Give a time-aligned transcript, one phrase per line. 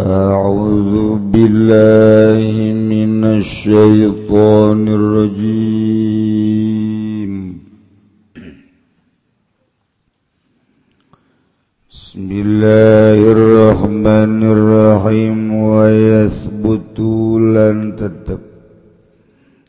[0.00, 6.12] أعوذ بالله من الشيطان الرجيم.
[11.90, 15.54] بسم الله الرحمن الرحيم.
[15.54, 17.00] ويثبت
[17.56, 18.40] لن تتب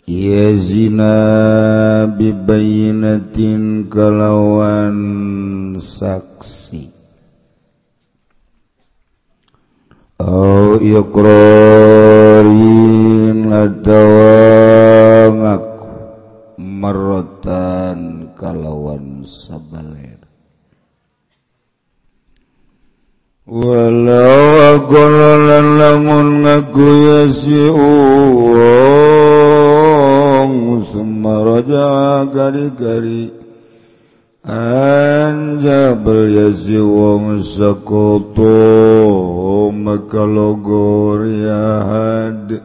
[0.07, 1.15] يزنا
[2.05, 3.39] ببينة
[3.89, 4.97] كلوان
[10.19, 11.39] au iqrarin
[13.53, 15.89] atawa ngaku
[16.57, 20.21] marrotan kalawan sabalir
[23.45, 27.91] walau agolalan lamun ngaku yasi'u
[30.91, 33.31] summa raja'a gari-gari.
[34.47, 38.55] Anja bel yasi wong sakoto.
[39.71, 42.59] Mekalogoriahad.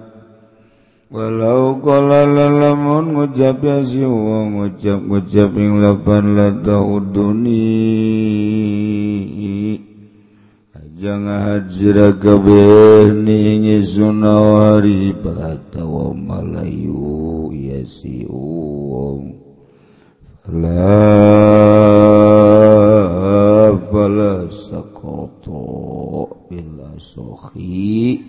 [1.12, 7.68] Walau kala lalamun ngucap ya si wong ngucap ngucap ing lapan lata uduni.
[10.72, 19.36] Aja ngahajira kabeh ningi sunawari batawa malayu ya si wong
[20.40, 20.88] fala
[23.92, 25.91] fala sakotoh
[26.94, 28.20] asohi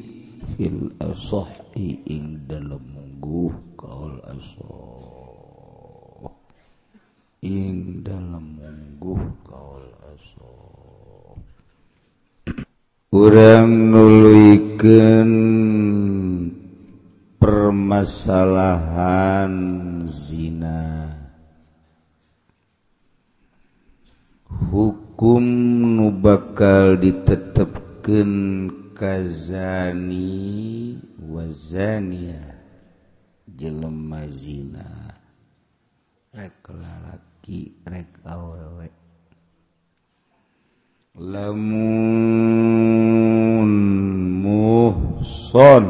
[0.55, 6.31] fil asohi ing dalam munggu kaul asoh
[7.43, 11.37] ing dalam munggu kaul asoh
[13.13, 15.31] urang nuluikeun
[17.43, 19.51] permasalahan
[20.07, 21.11] zina.
[24.71, 25.43] Hukum
[25.99, 26.95] nu bakal
[28.03, 30.27] ditetapkan kazani
[31.31, 32.59] wazania
[33.47, 35.15] jelema zina.
[36.35, 38.91] Rek lalaki rek awewe
[41.15, 41.71] lamun
[44.43, 45.85] muhson.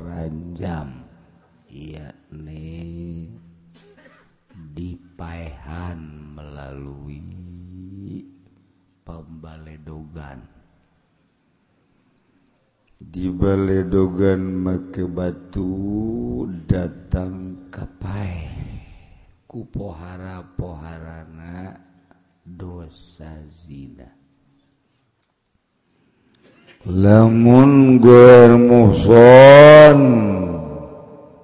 [0.00, 1.04] Ranjam
[2.32, 3.28] nih
[4.72, 6.00] dipaehan
[6.32, 7.20] melalui
[9.04, 10.53] pembaledogan
[13.00, 18.50] dibaledogan make batu datang kapai.
[19.46, 21.78] Ku pohara-poharana
[22.42, 24.10] dosa zina.
[26.84, 30.00] Lamun goer muhson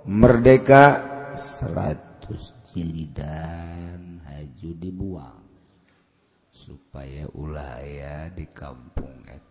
[0.05, 1.01] merdeka
[1.33, 5.49] seratus jilidan haju dibuang
[6.53, 9.50] supaya ulaya di kampung eta.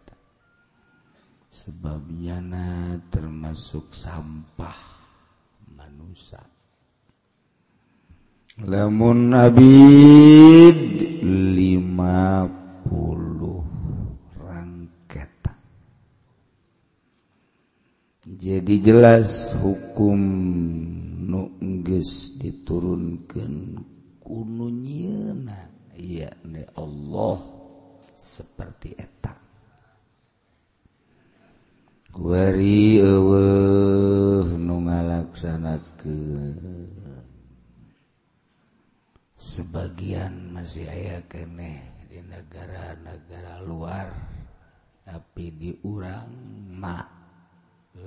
[1.49, 2.37] Sebabnya
[3.09, 4.77] termasuk sampah
[5.73, 6.45] manusia.
[8.59, 10.77] Lamun abid
[11.25, 12.45] lima
[12.85, 13.65] puluh
[14.37, 15.55] rangketa.
[18.29, 20.19] Jadi jelas hukum
[21.23, 23.79] nungges diturunkan
[24.19, 27.39] kununyena yakni Allah
[28.11, 29.38] seperti etak
[32.09, 36.57] Wari eueuh nu ngalaksanakeun
[39.37, 44.09] sebagian masih aya keneh di negara-negara luar
[45.05, 46.33] tapi di urang
[46.81, 47.05] mak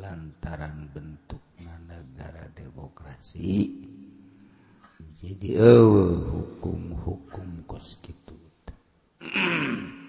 [0.03, 3.71] lantaran bentukna negara demokrasi.
[5.15, 8.35] Jadi eueuh hukum-hukum kos kitu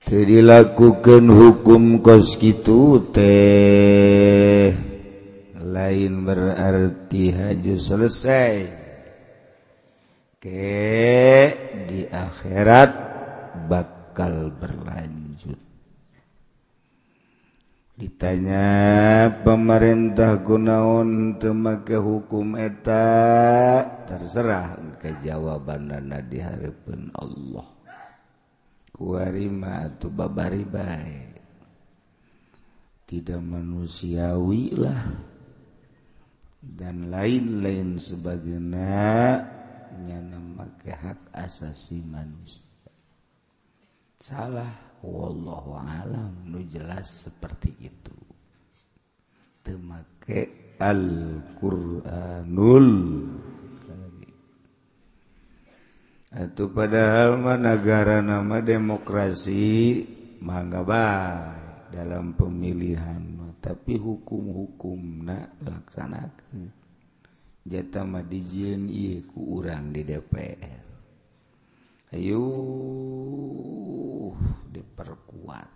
[0.00, 4.90] teu dilakukeun hukum kos gitu teh
[5.70, 8.54] lain berarti haju selesai.
[10.40, 11.52] Ke
[11.84, 12.90] di akhirat
[13.68, 15.60] bakal berlanjut.
[18.00, 23.04] Ditanya pemerintah gunaon temake hukum eta?
[24.08, 27.79] Terserah kejawaban dana di harapan Allah
[29.00, 31.30] kuarima atau babari baik
[33.10, 35.02] tidak manusiawi lah.
[36.62, 39.42] Dan lain-lain sebagainya
[40.06, 42.62] nyana make hak asasi manusia.
[44.20, 44.68] Salah
[45.02, 48.14] wallahu alam nu jelas seperti itu.
[49.66, 52.88] Temake Al-Qur'anul
[56.30, 60.06] Atuh padahal mah negara nama demokrasi
[60.38, 63.18] mangga baik dalam pemilihan
[63.60, 66.80] tapi hukum-hukumna laksanakan
[67.60, 70.80] Jata mah dijieun ieu ku urang di DPR.
[72.16, 72.42] Ayo
[74.72, 75.70] diperkuat.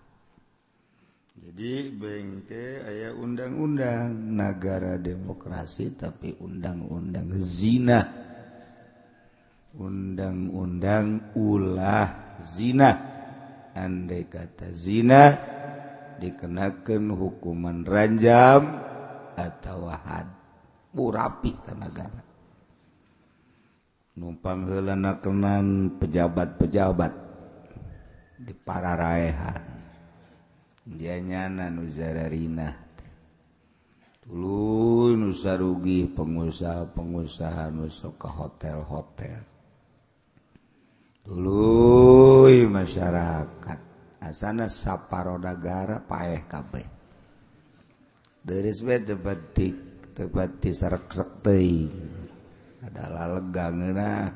[1.44, 8.23] Jadi bengke aya undang-undang negara demokrasi tapi undang-undang zina.
[9.78, 12.92] undang-undang ulah zina.
[13.74, 15.34] Andai kata zina
[16.22, 18.62] dikenakan hukuman ranjam
[19.34, 20.30] atau had.
[20.94, 22.22] Murapi negara
[24.14, 27.12] numpang helana kenan pejabat-pejabat
[28.38, 29.62] di para raehan.
[30.84, 32.84] Dia nyana nuzararina
[34.24, 39.53] dulu nusarugi pengusaha-pengusaha nusuk ke hotel-hotel.
[41.24, 43.80] dulu masyarakat.
[44.20, 46.86] Asana saparodagara paeh kabeh.
[48.44, 48.72] Dari
[49.04, 49.76] tebatik
[50.12, 51.60] tebati sarak sekte
[52.84, 54.32] adalah legangna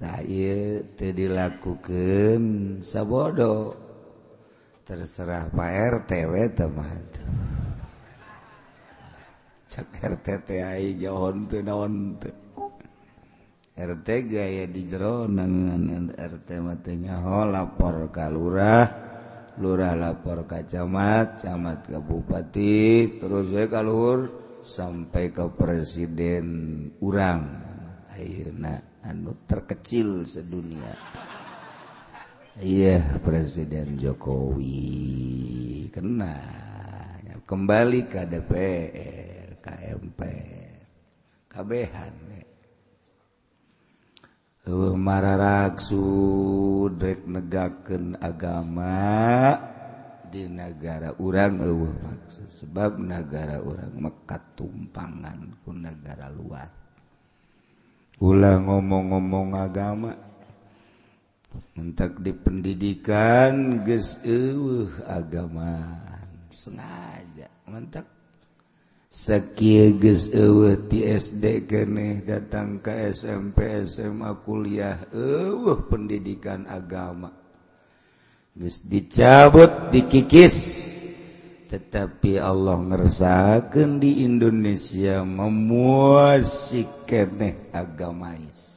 [0.00, 2.42] tak iya teu dilakukan
[2.82, 3.76] sabodo.
[4.82, 5.70] Terserah Pak
[6.02, 7.02] RT we teman
[9.70, 12.34] cek RT teh ai jauh teu naon teu
[13.80, 18.84] RT gaya di jero nangan RT matanya ho lapor ka lurah.
[19.56, 23.16] Lurah lapor ka camat camat ke bupati.
[23.16, 24.28] Terus we kaluhur
[24.60, 26.44] sampai ke presiden
[27.00, 27.40] urang.
[28.12, 30.92] Ayeuna anu terkecil sedunia.
[32.60, 35.88] Iya presiden Jokowi.
[35.88, 36.36] Kena.
[37.48, 40.20] Kembali ke DPR KMP
[41.50, 42.39] kabehan
[44.94, 49.58] mararaksudrek negaken agama
[50.30, 52.46] di negara urang eueuh maksud.
[52.46, 56.70] Sebab negara urang mekat tumpangan ku negara luar.
[58.20, 60.12] Ulah ngomong-ngomong agama
[61.74, 65.98] mentak di pendidikan geus eueuh agama.
[66.50, 68.19] Sengaja mentak
[71.18, 77.34] SD keeh datang ke SMP SMA kuliah eueuh pendidikan agama.
[78.54, 80.58] Gus dicabut dikikis.
[81.74, 88.70] Tetapi Allah ngersakan di Indonesia memuasik keneh agamais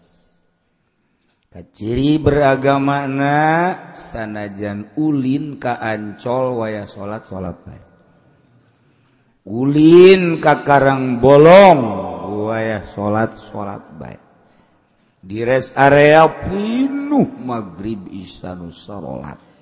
[1.61, 3.37] ciri beragamana
[3.93, 7.92] sanajan Ulin Kaancol waya salat salat baik
[9.43, 11.81] Ulin ka Karang bolong.
[12.47, 14.21] Wayah salat salat baik.
[15.23, 19.53] Dires area pinuh magrib isanu salat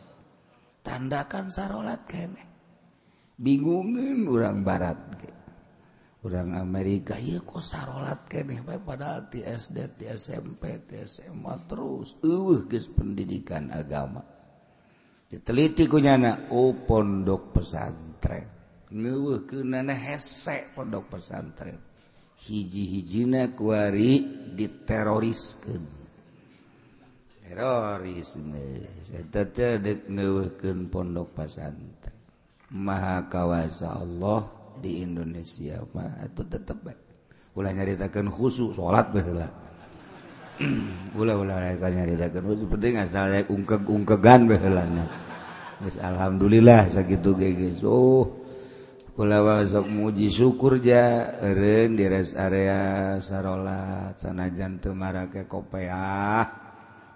[0.81, 2.43] tandakan salat kene.
[3.41, 5.31] Bingungin orang barat ke.
[6.21, 8.61] orang Amerika ya kok salat kene.
[8.61, 12.21] Padahal di SD di SMP di SMA terus.
[12.21, 14.21] Uh guys pendidikan agama.
[15.25, 18.60] Diteliti kunyana oh pondok pesantren.
[19.95, 21.79] hesek pondok pesantren.
[22.41, 24.19] Hiji-hijina kuari
[24.55, 25.83] diteroriskan
[27.47, 28.88] terorisme.
[30.91, 32.17] Pondok pesantren.
[32.71, 34.48] Maha kawasa Allah
[34.79, 37.12] di Indonesia mah itu tetep baik
[37.51, 39.51] ulah nyaritakan khusus sholat baheula
[41.19, 42.65] ulah ulah nyaritakan khusus.
[42.71, 45.05] Penting asal ungkeg-ungkegan baheulana
[45.81, 48.40] alhamdulillah sakitu ge oh
[49.20, 56.48] ulawa sok muji syukur ja eren di res area sarolat sanajan teu marake kopeah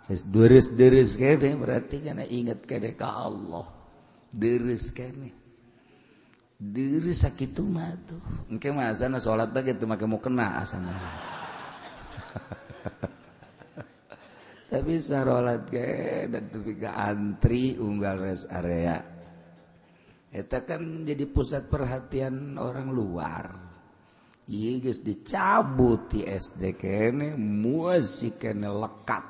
[0.05, 3.65] geus deres-deres kene berarti kana inget kene ka Allah.
[4.29, 5.31] Deres kene.
[6.59, 8.21] Deres sakitu mah tuh.
[8.51, 10.93] Engke mah asana salat teh kitu make mau kena asana.
[14.69, 19.14] Tapi sarolat ke dan tepi ka antri unggal res area.
[20.35, 23.55] Eta kan jadi pusat perhatian orang luar.
[24.51, 29.23] Iya guys dicabut di SD kene musik kene lekat.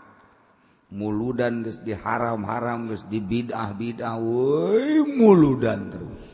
[0.89, 4.17] Muludan guys diharam-haram guys dibidah-bidah.
[4.17, 6.25] Woi muludan terus.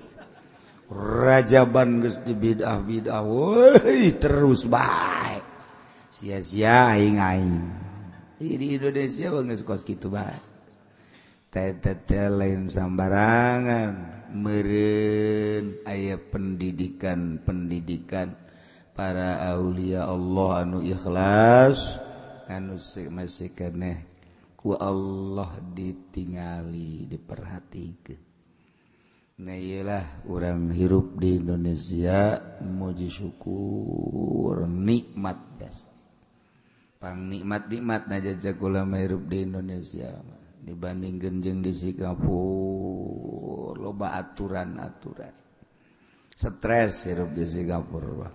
[0.87, 3.27] Rajaban guys dibidah-bidah.
[3.27, 5.43] Woi terus baik.
[6.07, 7.59] Sia-sia aing-aing.
[8.39, 10.47] Di Indonesia banget kos gitu baik.
[11.51, 14.20] Tete lain sambarangan.
[14.31, 18.33] meren aya pendidikan pendidikan
[18.95, 21.99] para Aulia Allah anu ikhlas
[22.47, 22.75] anu
[23.11, 24.03] masih keneh
[24.55, 28.19] ku Allah ditingali diperhatikan.
[29.41, 35.89] Nah iyalah orang hirup di Indonesia muji syukur nikmat jasa
[37.01, 40.21] pang nikmat nikmat najajak ulama hirup di Indonesia
[40.61, 43.60] dibanding genjeng di Singapura.
[43.91, 45.35] Loba aturan-aturan.
[46.31, 48.31] Stres hirup di Singapura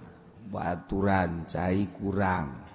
[0.52, 2.68] aturan cair kurang.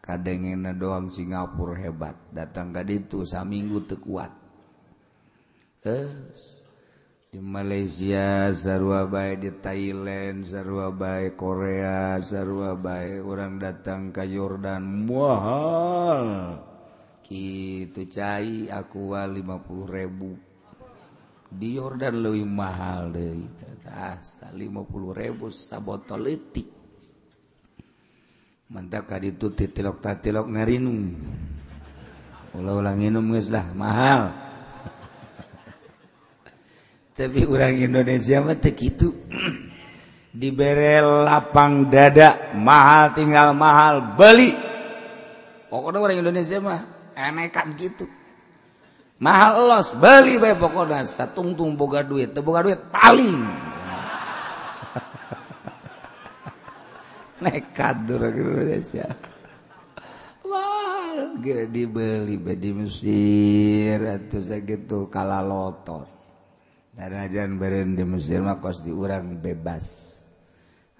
[0.00, 2.16] Kadangna doang Singapura hebat.
[2.32, 4.32] Datang gak itu saminggu tekuat
[7.28, 16.56] di Malaysia Zarwabai di Thailand Zarwabai Korea Zarwabai orang datang ke Yordan mahal.
[17.20, 20.53] Gitu cair aku 50.000
[21.50, 23.36] di Yordan lebih mahal deh
[23.90, 24.64] asta 50
[25.12, 26.66] ribu sabotol letik
[28.72, 30.98] mantap kadi itu titilok tatilok ngarinum
[32.54, 34.30] ulah ulang minum geus lah mahal.
[37.18, 39.10] Tapi orang Indonesia mah teu kitu.
[40.34, 44.54] Dibere lapang dada mahal tinggal mahal beli.
[45.70, 46.80] Pokoknya orang Indonesia mah
[47.14, 48.06] enekan gitu
[49.24, 53.40] mahal los beli bae pokoknya satungtung boga duit boga duit paling.
[57.40, 59.08] Nekat orang Indonesia.
[60.44, 66.04] Wah dibeli di Mesir atau segitu kalah lotor
[66.92, 70.12] darajan beren di Mesir mah kos diurang bebas.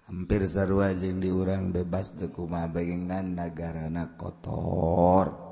[0.08, 5.43] Hampir sarua jeung diurang bebas teu kumaha bagengan nagarana kotor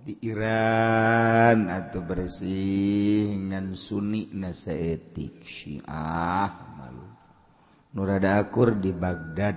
[0.00, 7.08] di Iran atau bersih ngan Sunni naseetik Syiah malu.
[7.92, 9.56] Nurada akur di Baghdad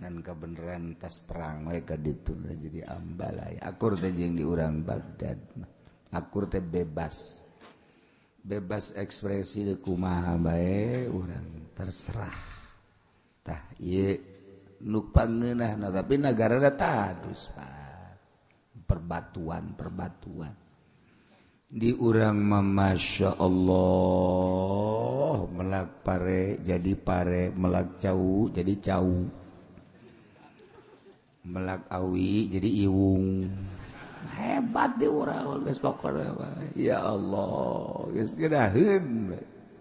[0.00, 3.60] ngan kebenaran tas perang mereka ka ditu jadi ambalai.
[3.60, 5.38] Akur teh jeung di urang Baghdad.
[6.16, 7.44] Akur teh bebas.
[8.42, 12.40] Bebas ekspresi de kumaha bae urang terserah.
[13.44, 14.18] Tah ieu
[14.82, 17.81] nu pangeunahna tapi nagara tadus, Pak.
[18.92, 20.52] perbatuan-perbatuan
[21.72, 23.88] di urang Masya Allah
[25.48, 29.24] melak pare jadi pare melak jauh jadi jauh
[31.48, 33.48] melak awi jadi iwung.
[34.38, 36.30] Hebat di orang geus pokoknya
[36.78, 38.70] ya Allah geus kena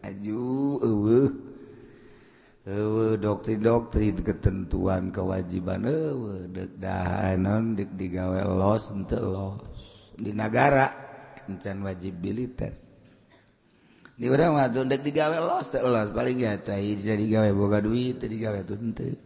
[0.01, 0.41] aju
[0.81, 1.50] eueuh.
[2.67, 5.85] eueuh doktrin-doktrin ketentuan kewajiban.
[5.85, 9.61] Uh, dedahhanon dik digawe los ente los.
[10.17, 10.89] Di negara
[11.49, 12.91] encan wajib militer
[14.21, 16.13] di orang mah tuh dek digawe los teu los.
[16.13, 19.17] Paling ya tai jadi gawe boga duit teu digawe tuh henteu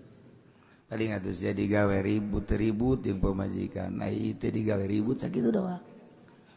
[0.86, 3.92] paling atuh sia digawe ribut-ribut yang pemajikan.
[3.92, 5.84] Nah itu digawe ribut sakitu doang.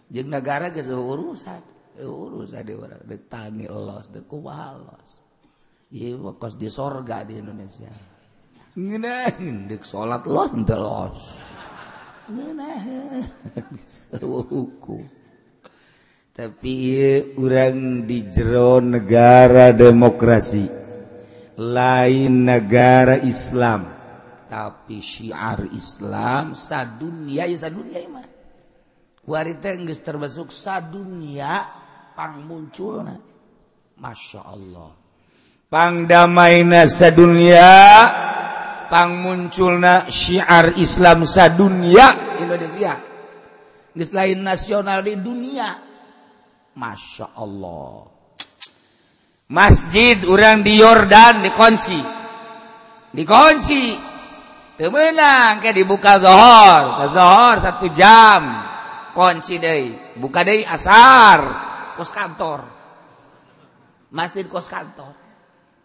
[0.07, 1.59] Jeung negara geus urusan
[1.99, 5.11] urusan di orang dek tani los dek kumaha los.
[6.37, 7.91] kos di sorga di Indonesia.
[8.79, 11.49] Ngenahin dek sholat loh telos
[12.29, 13.25] ngenahin
[14.21, 15.01] hukum
[16.39, 16.77] tapi
[17.41, 20.69] orang di jero negara demokrasi
[21.59, 23.97] lain negara Islam.
[24.49, 28.29] Tapi syiar Islam sadunia ya sadunia mah.
[29.29, 31.67] Warita geus termasuk sadunia
[32.15, 33.19] pang munculna
[33.99, 34.98] masya Allah.
[35.69, 37.69] pangdamaina sadunya
[38.89, 42.09] pangmunculna syiar Islam sadunya
[42.41, 42.97] Indonesia.
[43.93, 45.75] Geus lain nasional di dunia.
[46.79, 48.07] Masya Allah.
[49.51, 51.99] Masjid orang di Yordan dikunci.
[53.11, 53.85] Dikunci.
[54.79, 57.11] Temenang ke dibuka zohor.
[57.11, 58.43] Zohor satu jam.
[59.11, 61.41] Kunci deh buka deh asar.
[61.99, 62.63] Kos kantor.
[64.15, 65.28] Masjid kos kantor.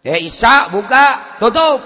[0.03, 1.79] Ya Isa buka tutup.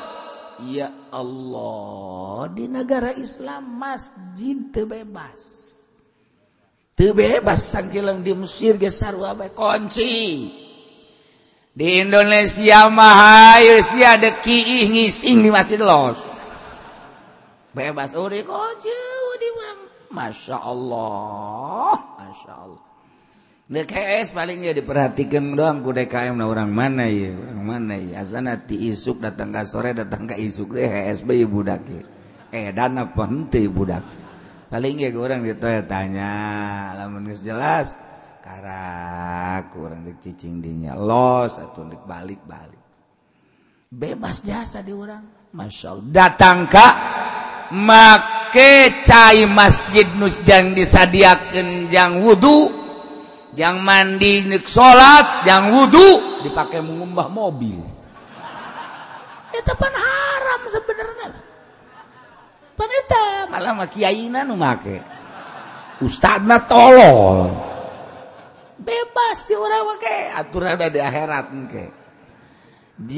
[0.65, 5.69] Ya Allah di negara Islam masjid terbebas.
[6.97, 10.49] Terbebas sangkilang di Mesir gesar wabe kunci.
[11.77, 16.17] Di Indonesia mah sia kiih ngising di masjid los.
[17.77, 18.97] Bebas uri kunci
[19.37, 19.49] di
[20.09, 22.17] Masya Allah.
[22.17, 22.86] Masya Allah.
[23.67, 28.23] DKS palingnya diperhatikan doang ku DKM nah orang mana ya orang mana ya.
[28.23, 32.03] Asana ti isuk datang ke sore datang ke isuk deh HSB budak ya.
[32.55, 34.07] Eh dana penting budak
[34.71, 36.31] paling ya orang gitu ya tanya
[36.95, 37.99] lamun geus jelas?
[38.39, 42.79] Karak kurang dicicing dinya los atau dik balik balik.
[43.91, 45.51] Bebas jasa di orang.
[45.51, 46.07] Masya Allah.
[46.07, 46.87] Datang ka
[47.75, 52.86] make cai masjid nusjang disadiakan jang wudhu
[53.57, 57.81] yang mandi nik salat yang wudhu dipakai mengumbah mobil.
[59.49, 61.27] Itu pan haram sebenarnya.
[62.77, 65.01] Pan itu malah makiaina nu make.
[66.05, 67.49] Ustadna tolol.
[68.77, 71.85] Bebas di orang make aturan ada di akhirat make
[72.97, 73.13] J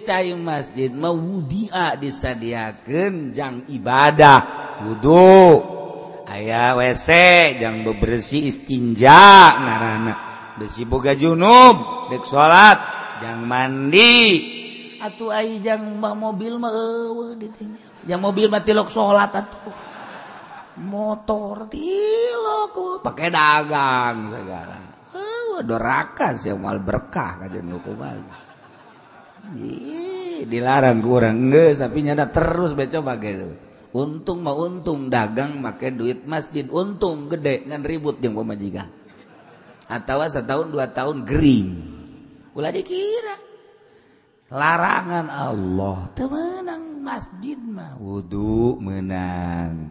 [0.00, 4.40] cai masjid mau wudia disadiakan jang ibadah
[4.84, 5.60] wudhu
[6.28, 7.08] ayaah WC
[7.60, 10.14] yang bebersih istinja ngaana
[10.56, 12.78] besi boga junub dek salat
[13.20, 14.16] jangan mandi.
[15.04, 17.48] Atuh ai jang mah mobil mah eueuh di
[18.08, 19.74] jang mobil mah tilok salat atuh.
[20.74, 24.76] Motor tilok pakai dagang segala
[25.14, 28.18] eueuh doraka sih mal berkah kajian hukuman
[30.48, 33.32] dilarang kurang geus tapi nyada terus coba bagai
[33.94, 38.90] untung mau untung dagang make duit masjid untung gede dengan ribut yang pemajikan
[39.86, 41.68] atau setahun dua tahun Green
[42.58, 43.36] ulah dikira.
[44.54, 49.90] Larangan Allah temenang masjid mah wudhu menang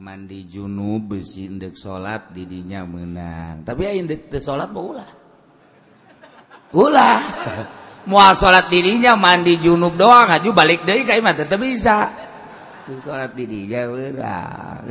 [0.00, 5.10] mandi junub besi indek salat didinya menang tapi ya indek salat mau ulah.
[6.70, 7.20] Ulah.
[8.08, 12.08] Mual salat dirinya mandi junub doang aju balik deh kayak mah tetap bisa
[12.98, 14.90] salat di dia urang.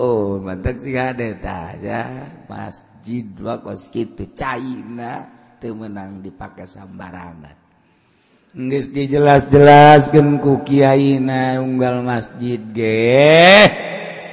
[0.00, 5.28] oh, mantap sih ada tanya masjid wakos kitu China
[5.60, 7.60] teu menang dipakai sambarangan.
[8.54, 13.66] Nggis dijelas-jelaskan ku kiai na unggal masjid ge.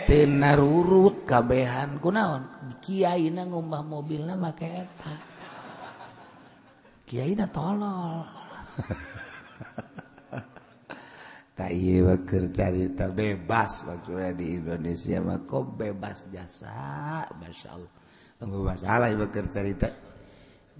[0.07, 2.47] Tina rurut kabehan kunaon.
[2.79, 5.15] Kiai na ngumbah mobilnya make eta.
[7.03, 8.23] Kiai na tolol.
[12.51, 17.91] carita bebas maksudnya di Indonesia mah kok bebas jasa Masya Allah.
[18.41, 19.91] Masalah beker carita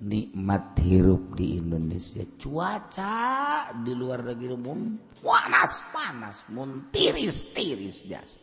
[0.02, 2.26] nikmat hirup di Indonesia.
[2.40, 8.42] Cuaca di luar negeri mun panas panas mun tiris tiris jasa.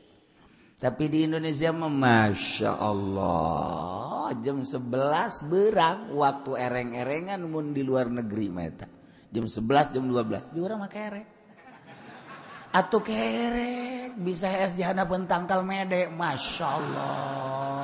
[0.79, 8.47] Tapi di Indonesia mah Masya Allah jam 11 berang waktu ereng-erengan mun di luar negeri
[8.47, 8.71] mah
[9.33, 11.38] jam 11 jam 12 di orang mah kerek
[12.79, 17.79] atau kerek bisa es jahana pentangkal medek masya Allah.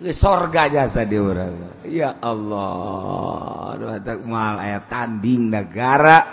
[0.00, 1.84] Sorga jasa di orang.
[1.88, 3.76] Ya Allah.
[4.24, 6.24] Mal ayat tanding negara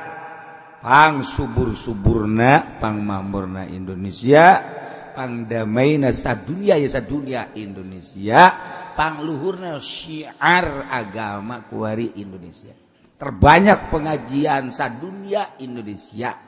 [0.80, 4.64] pang subur suburna pang mamurna Indonesia
[5.12, 8.56] pang damaina sadunia ya sadunia Indonesia
[8.96, 12.72] pang luhurna syiar agama kuari Indonesia.
[13.18, 16.47] Terbanyak pengajian sadunia Indonesia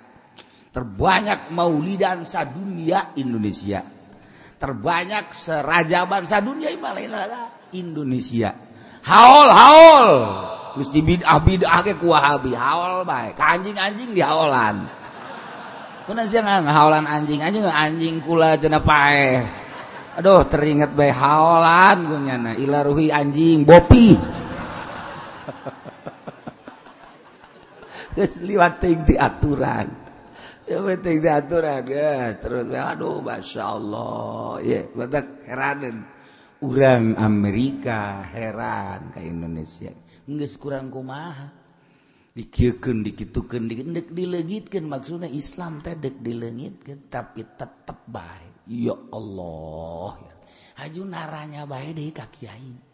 [0.69, 3.82] terbanyak maulidan sadunia Indonesia.
[4.60, 6.67] Terbanyak seraja bangsa dunia
[7.71, 8.51] Indonesia.
[9.08, 10.10] Haol haol.
[10.75, 13.39] Terus dibidah bidah ke kuahabi haol baik.
[13.39, 14.86] Anjing-anjing di haolan.
[16.05, 17.41] Kuna siang haolan anjing?
[17.41, 19.45] Anjing anjing kula cenah pae.
[20.19, 24.17] Aduh teringat baik haolan gue nyana ilaruhi anjing bopi.
[28.17, 29.88] Terus liwat di aturan
[32.38, 34.62] terus aduh Masya Allah.
[34.62, 34.86] Yeah,
[36.62, 39.89] urang Amerika heran ke Indonesia.
[40.29, 41.58] Nggak kurang kumaha.
[42.29, 50.15] Dikiukan dikitukan dikendek dilegitkan maksudnya Islam tedek dilengitkan tapi tetap baik ya Allah.
[50.79, 52.89] Haju naranya baik deh kakiai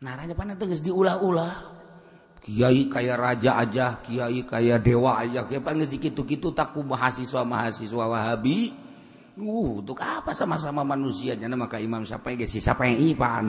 [0.00, 1.75] naranya panas tegas diulah-ulah.
[2.46, 5.42] Kyai kayak raja aja Kyai kayak dewa aja.
[5.50, 8.70] Kayak panggil gitu-gitu takku mahasiswa mahasiswa Wahabi.
[9.36, 11.50] Uh untuk apa sama-sama manusianya?
[11.58, 13.44] Maka Imam siapa yang siapa yang Ipan?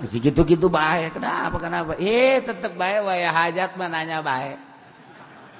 [0.00, 1.20] Masih gitu-gitu baik.
[1.20, 1.92] Kenapa kenapa?
[2.00, 4.56] Eh tetap baik waya hajat mananya baik.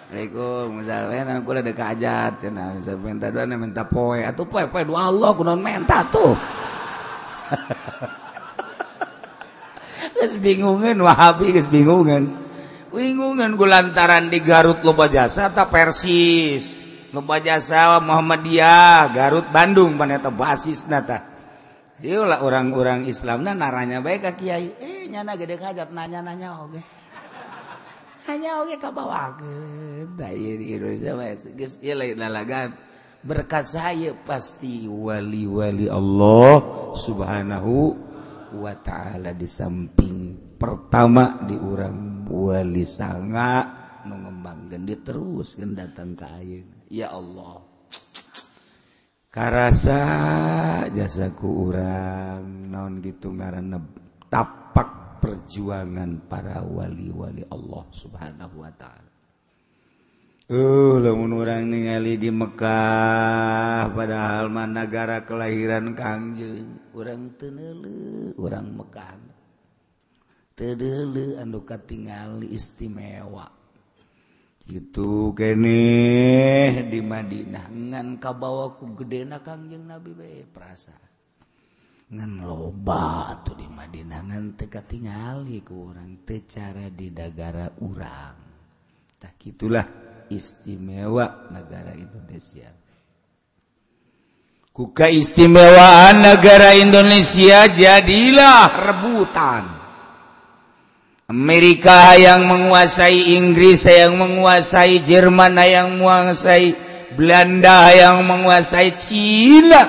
[0.05, 4.24] Assalamualaikum misalnya aku ada kajat cina bisa minta doa minta poe.
[4.24, 6.33] Atau poe poe doa Allah aku non minta tuh.
[10.16, 12.43] Terus bingungan Wahabi guys bingungan
[12.94, 16.78] bingungan gue lantaran di Garut loba jasa tak persis.
[17.11, 21.35] Loba jasa Muhammadiyah Garut Bandung paneta basis nata
[22.02, 24.74] Iyalah orang-orang Islam nah naranya baik kak kiai.
[24.78, 26.83] Eh nyana gede kajat nanya nanya oke
[28.24, 29.37] hanya oke kau bawa
[30.16, 32.72] dari Indonesia mas guys iya lain lalagan
[33.20, 36.61] berkat saya pasti wali-wali Allah
[36.96, 37.72] subhanahu
[38.59, 40.16] wa ta'ala di samping
[40.57, 43.69] pertama di orang wali sanga
[44.05, 47.65] mengembangkan dia terus kan datang ke air ya Allah.
[49.35, 50.03] Karasa
[50.95, 53.75] jasaku urang naon gitu ngaran
[54.31, 59.11] tapak perjuangan para wali-wali Allah subhanahu wa ta'ala.
[60.45, 69.34] Uh, lamun orang ningali di Mekah padahal mah negara kelahiran Kangjeng orang tenele orang Mekah
[70.55, 73.51] tedele anu katingali istimewa.
[74.64, 77.69] Itu kene di Madinah.
[77.69, 80.97] Ngan kabawaku gede na kangjeng Nabi bae perasa.
[82.09, 84.25] Ngan loba tuh di Madinah.
[84.25, 88.40] Ngan teka tingali ku orang teu cara di negara urang.
[89.21, 89.85] Tak itulah
[90.33, 92.73] istimewa negara Indonesia.
[94.75, 99.64] Ku istimewaan negara Indonesia jadilah rebutan.
[101.35, 106.79] Amerika yang menguasai Inggris yang menguasai Jerman yang menguasai
[107.18, 109.83] Belanda yang menguasai Cina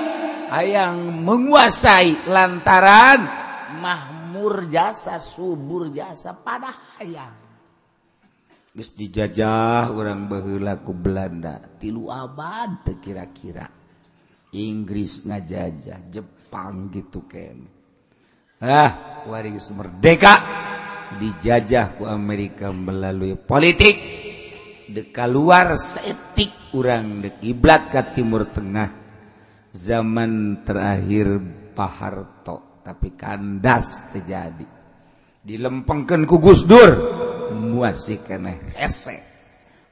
[0.66, 3.30] yang menguasai lantaran
[3.78, 7.46] makmur jasa subur jasa pada hayang
[8.74, 11.62] dijajah orang bahlaku Belanda.
[11.80, 13.70] Tilu abad kira-kira.
[14.50, 17.76] Inggris ngajajah Jepang gitu Ken
[18.56, 19.28] ah
[19.76, 20.55] merdeka
[21.14, 23.94] dijajah ku Amerika melalui politik.
[24.86, 28.90] Deka luar setik urang dekiblat ke Timur Tengah.
[29.70, 31.38] Zaman terakhir
[31.76, 34.66] Paharto tapi kandas terjadi.
[35.42, 36.90] Dilempengkan ku Gus Dur
[37.52, 39.36] muasih kena hese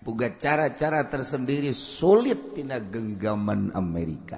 [0.05, 4.37] buka cara-cara tersendiri sulit tina genggaman Amerika.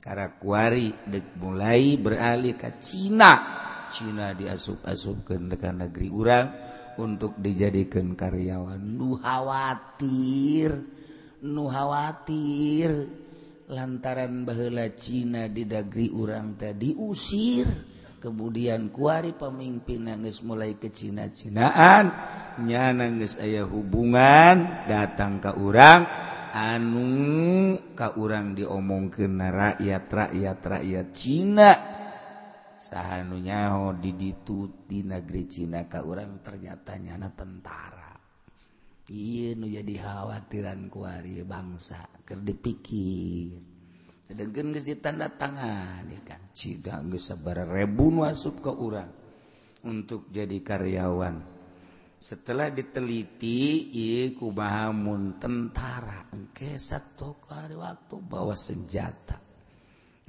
[0.00, 3.59] Karakuari dek mulai beralih ke Cina.
[3.90, 6.46] Cina diasub-asubkan dekat negeri urang
[6.96, 8.78] untuk dijadikan karyawan.
[8.78, 10.70] Nu khawatir
[11.44, 12.90] nu khawatir.
[13.70, 17.70] Lantaran bahela Cina di negeri urang tadi diusir
[18.18, 22.10] kemudian kuari pemimpin nangis mulai ke Cina-cinaan
[22.66, 26.02] nya nangis ayah hubungan datang ke urang
[26.50, 31.99] anu kau urang diomong ke rakyat rakyat rakyat Cina.
[32.80, 38.16] sahanu nyaho didituti negeri Cina ka orang ternyata nyana tentara.
[39.10, 43.52] Iya nu jadi khawatiran kuari bangsa ker dipikir.
[44.30, 49.10] Sedangkan geus ditanda tangan ikan ciga geus sabar rebu nu asup ka urang
[49.84, 51.60] untuk jadi karyawan.
[52.20, 59.49] Setelah diteliti ieu kumaha mun tentara engke satu hari waktu bawa senjata.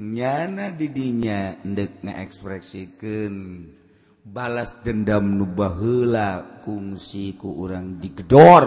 [0.02, 3.34] nyana didinya ndek ngaekspresikan
[4.26, 8.66] balas dendam nubahla kungsiku orang digedor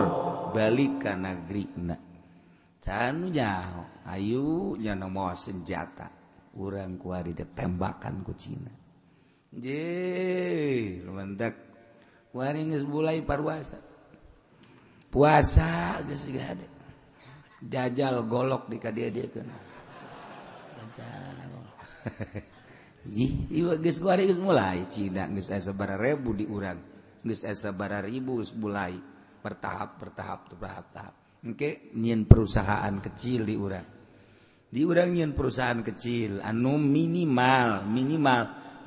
[0.54, 1.64] balik ke negeri
[2.78, 3.52] cannya
[4.04, 6.12] Ayunya nomor senjata.
[6.54, 8.70] Orang kuari de tembakan ku Cina.
[9.50, 11.56] Je mendak
[12.36, 13.80] waring geus mulai parwasa.
[15.08, 16.28] Puasa geus
[17.64, 19.73] jajal golok di kadia dia kena
[24.40, 24.84] mulai.
[25.96, 26.78] Rebu diurang
[28.04, 28.94] ribu mulai.
[29.44, 31.14] Bertahap bertahap bertahap tahap.
[31.44, 33.88] Oke nyiin perusahaan kecil di urang.
[34.74, 38.40] Nyin perusahaan kecil anu minimal minimal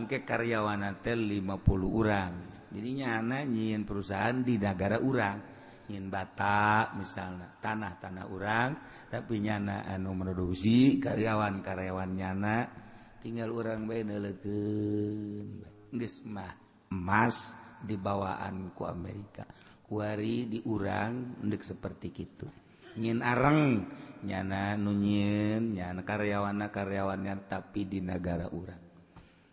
[0.03, 2.31] ke karyawan hotel 50 orang
[2.73, 5.39] jadinya anak nyiin perusahaan di negara urang.
[5.87, 8.69] Nyin bata misalnya tanah-tanah urang
[9.07, 12.57] tapi nyana anu produksi karyawan karyawan nyana
[13.21, 13.85] tinggal orang
[16.25, 16.53] mah
[16.91, 17.35] emas
[17.83, 19.45] dibawaan ku Amerika.
[19.87, 22.47] Kuari diurang untuk seperti itu
[22.97, 23.85] nyin areng
[24.25, 28.83] nyana nunyin nyana karyawana karyawannya tapi di negara urang.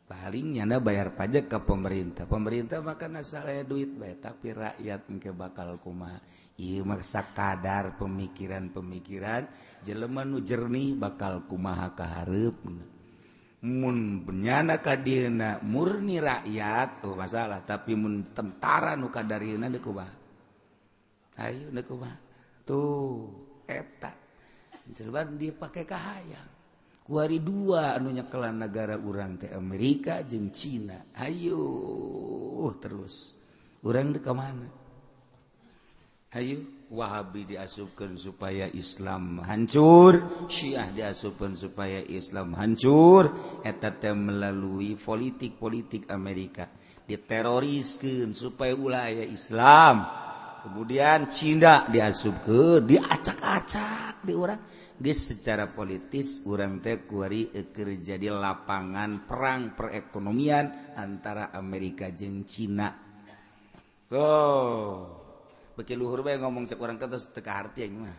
[0.04, 2.28] Paling nyana bayar pajak ke pemerintah.
[2.28, 6.20] Pemerintah makan saya duit baik tapi rakyat ke bakal kuma
[6.60, 9.48] iya maksa kadar pemikiran-pemikiran
[9.80, 12.54] jelemanu jernih bakal kumaha kaharep
[13.64, 20.12] mun benyana kadina murni rakyat tuh masalah tapi mun tentara nu kadarina deku bah.
[21.40, 21.96] Ayo deku
[22.68, 23.32] tuh
[23.64, 24.12] eta.
[24.92, 26.50] Serban dia pakai kahayang.
[27.04, 31.12] Kuari dua anu nyekelan negara urang teh Amerika jeung Cina.
[31.16, 33.32] Ayo terus.
[33.80, 34.68] Urang deka mana?
[36.36, 36.73] Ayo.
[36.94, 43.34] Wahabi diasupkan supaya Islam hancur Syiah diasupkan supaya Islam hancur.
[43.66, 46.70] Eteta melalui politik-politik Amerika.
[47.02, 50.06] Diteroriskan supaya wilayah Islam.
[50.62, 54.62] Kemudian Cina diasup ke diacak-acak di orang
[54.94, 62.94] di secara politis orang teh kuari eker jadi lapangan perang perekonomian antara Amerika jeung Cina.
[64.14, 65.23] Oh
[65.74, 68.18] beki luhur bae ngomong cek orang terus teka harti yang mah.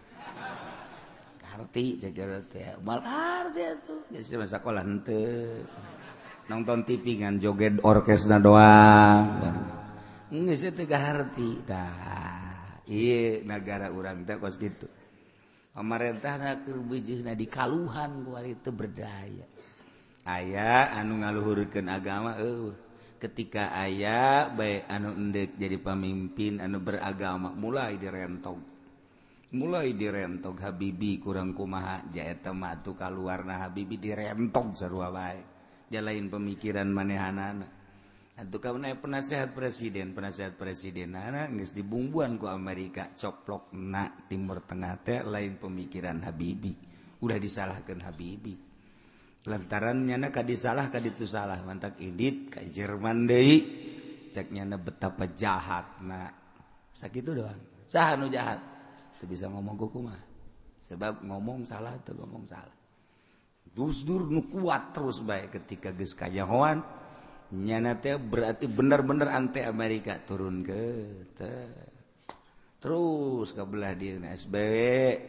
[1.56, 2.14] Harti cek
[2.52, 4.04] teh mal harti tuh.
[4.12, 5.64] Jadi sama sekolah henteu.
[6.52, 9.40] Nonton TV kan joget orkesna doang.
[10.30, 14.92] Geus teh teka harti tah iya negara orang teh kos gitu.
[15.76, 16.80] Pemerintah keur
[17.24, 19.48] nah di kaluhan gua itu berdaya.
[20.26, 22.85] Aya anu ngaluhurkan agama eh
[23.26, 28.62] ketika ayah baik anu endek jadi pemimpin anu beragama mulai direntong.
[29.56, 35.46] Mulai direntong Habibi kurang kumaha jaya tematu kaluarna Habibi direntong sarua baik
[35.90, 37.68] jalain pemikiran manehanana.
[38.36, 44.60] Atau kau naik penasehat presiden penasehat presiden anak nggak dibumbuan ku Amerika coplok nak Timur
[44.60, 46.76] Tengah teh lain pemikiran Habibi.
[47.24, 48.75] Udah disalahkan Habibi.
[49.46, 53.62] lantarannya disalah itu salah mantap Idit Ka Jerman Dei
[54.34, 56.28] ceknya betapa jahat nah
[56.92, 57.62] sakit doang.
[57.88, 58.60] Sah nu jahat?
[59.16, 60.20] Teu bisa ngomong kukumah
[60.82, 62.76] sebab ngomong salah tuh ngomong salah.
[63.76, 66.84] Dusdur nu kuat terus baik ketika geus kajahoan.
[67.56, 70.84] Nyana teh berarti bener-bener anti Amerika turun ke
[71.38, 71.70] teh
[72.82, 74.76] terus kabelah dia SBW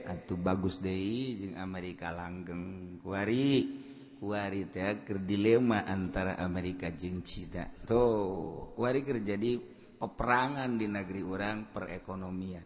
[0.04, 3.85] atuh bagus deui jeung Amerika langgeng kuari.
[4.20, 7.68] waritaker dilema antara Amerika Jing Cina.
[7.84, 9.60] Tuh wariker jadi
[9.96, 12.64] peperangan di negeri orang perekonomian.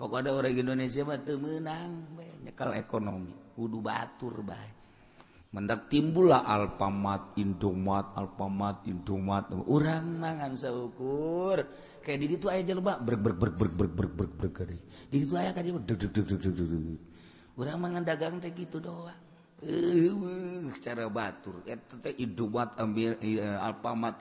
[0.00, 3.36] Pokok ada orang Indonesia batu menang nyekal ekonomi.
[3.52, 4.80] Kudu batur baik
[5.50, 11.58] mendak timbullah alpamat indomat alpamat indomat orang mangan seukur.
[12.00, 14.78] Kayak di situ aja lebak berg berg berg berg berg berg berg berg
[15.10, 15.66] di situ aja kan
[17.60, 19.29] orang mangan dagang teh gitu doang.
[20.80, 21.60] cara batur.
[21.68, 21.76] E,
[23.40, 24.16] Alfamat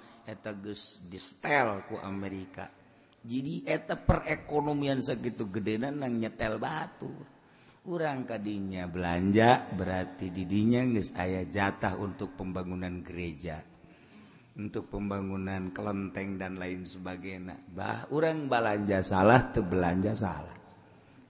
[1.10, 2.68] distelku Amerika.
[3.20, 7.28] Jadi eta perekonomian segitu gedenan nang nyetel batur.
[7.80, 13.64] Kurang tadinya belanja berarti didinya guys ayah jatah untuk pembangunan gereja
[14.60, 17.56] untuk pembangunan kelenteng dan lain sebagainya.
[17.72, 20.59] Bah orang belanja salah terbelanja salah.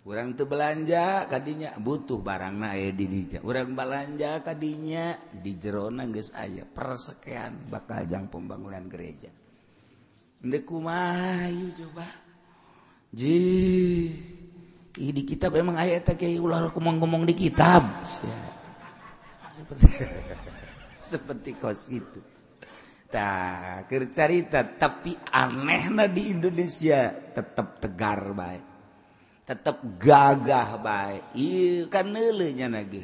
[0.10, 3.46] Orang tuh belanja tadinya butuh barang na di dija.
[3.46, 9.30] Orang belanja tadinya di jerona guys ayah persekian bakal jang pembangunan gereja.
[10.42, 12.10] Ndekumayu coba?
[13.14, 13.38] Ji
[14.98, 17.86] di kitab emang ayat kayak ulah ngomong-ngomong di kitab.
[19.54, 19.90] Seperti,
[21.14, 22.22] seperti kos itu.
[23.10, 28.69] Tak cerita tapi aneh di Indonesia tetap tegar baik
[29.50, 33.02] tetap gagah baik kan nulunya lagi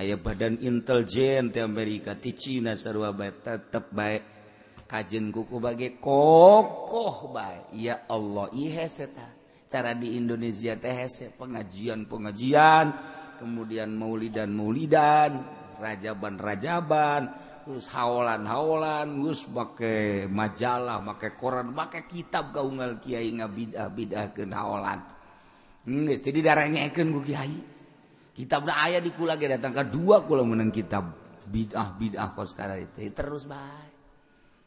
[0.00, 4.24] ayah badan intelijen di Amerika di Cina sarwa baik tetap baik
[4.88, 9.28] kajen kuku bagi kokoh baik ya Allah iya seta
[9.68, 10.96] cara di Indonesia teh
[11.36, 12.86] pengajian pengajian
[13.36, 15.44] kemudian maulidan maulidan
[15.76, 17.28] rajaban rajaban
[17.68, 24.48] terus haolan haolan terus pakai majalah pakai koran pakai kitab gaungal kiai ngabidah bidah ke
[24.48, 25.13] haolan.
[25.84, 27.56] jadi darahnyaikan Kyai
[28.34, 31.12] kitab ayah dikula datangkan dua kula menang kitab
[31.44, 33.12] bidah bidah kos itu.
[33.12, 33.94] Terus baik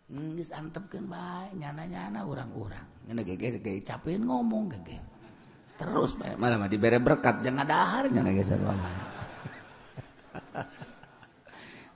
[0.08, 5.04] Inggris antepkan baik nyana-nyana orang-orang ngene gege gege capin ngomong gege
[5.76, 8.78] terus baik malah mah dibere berkat jangan dahar nyana geus mah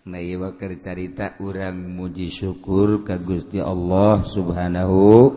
[0.02, 5.30] Nah iya bakar carita orang muji syukur ke Gusti Allah subhanahu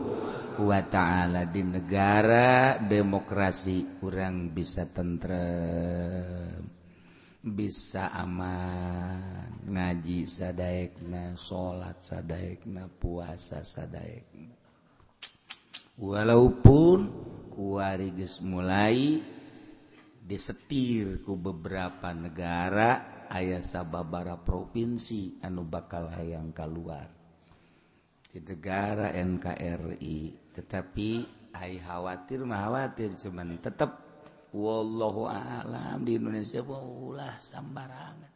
[0.54, 6.62] wa ta'ala di negara demokrasi kurang bisa tentrem
[7.42, 14.54] bisa aman ngaji sadaekna salat sadaekna puasa sadaekna
[15.98, 16.98] walaupun
[17.50, 19.18] kuarigus mulai
[20.22, 27.10] disetirku beberapa negara ayah sababara provinsi anu bakal hayang keluar
[28.30, 31.26] di negara NKRI tetapi
[31.58, 34.00] ai khawatir khawatir cuman tetap
[34.54, 38.34] wallahu alam di Indonesia ulah sambarangan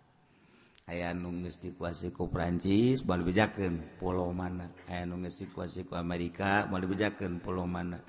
[0.89, 4.73] aya nunggus dikuasai ku Prancis bal bejakeun pulau mana?
[4.89, 8.01] Aya nunggus dikuasai ku Amerika bal bejakeun pulau mana?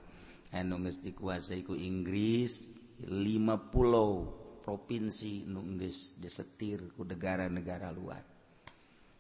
[0.56, 2.72] Aya nunggus dikuasai ku Inggris
[3.12, 4.32] lima pulau
[4.64, 8.24] provinsi nunggus disetir ku negara-negara luar.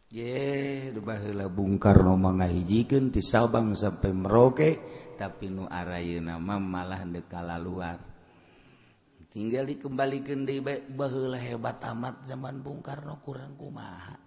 [0.09, 4.71] Yelah Bungkarno menghijikan di Sabang sampai Merauke
[5.13, 8.09] tapi nu Araya nama malah dekala luar
[9.29, 14.17] tinggal dikembalikan di bahlah hebat amat zaman Bung Karno kurang kumaha.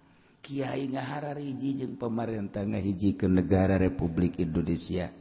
[0.43, 5.11] Kiai ngahara hiji jeung pemerintah ngahiji ke negara Republik Indonesia.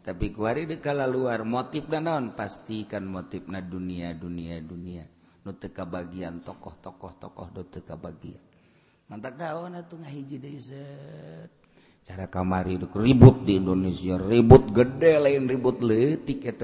[0.00, 5.04] Tapi kuari dekala luar motif dan non pastikan motifna dunia dunia dunia.
[5.44, 8.49] Nu teka bagian tokoh-tokoh tokoh do teka bagian
[9.10, 11.50] mantak daun tuh ngahiji dezet
[12.00, 16.54] cara kamari duk ribut di Indonesia ribut gede lain ribut letik ya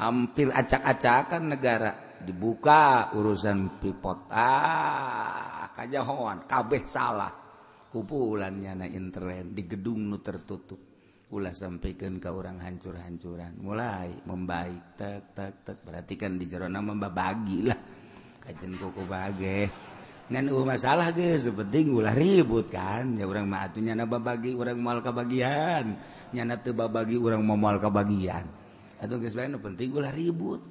[0.00, 1.92] hampir acak-acakan negara.
[2.20, 4.32] Dibuka urusan pipot.
[4.32, 7.32] Ah kajahoan kabeh salah.
[7.90, 10.80] Kupulannya na intern di gedung nu tertutup.
[11.30, 13.60] Ulah sampaikan ke orang hancur-hancuran.
[13.62, 17.78] Mulai membaik tak tak tak perhatikan di jerona membagi lah.
[18.40, 19.04] Kajian kuku
[20.30, 23.18] Uh, masalah penting ulah ribut kan.
[23.18, 25.98] Ya orang mautu nyana bagi orang moal kebagian
[26.30, 28.46] nyana teba bagi orang mau mual kebagian
[29.02, 30.62] atau guys lain penting ulah ribut.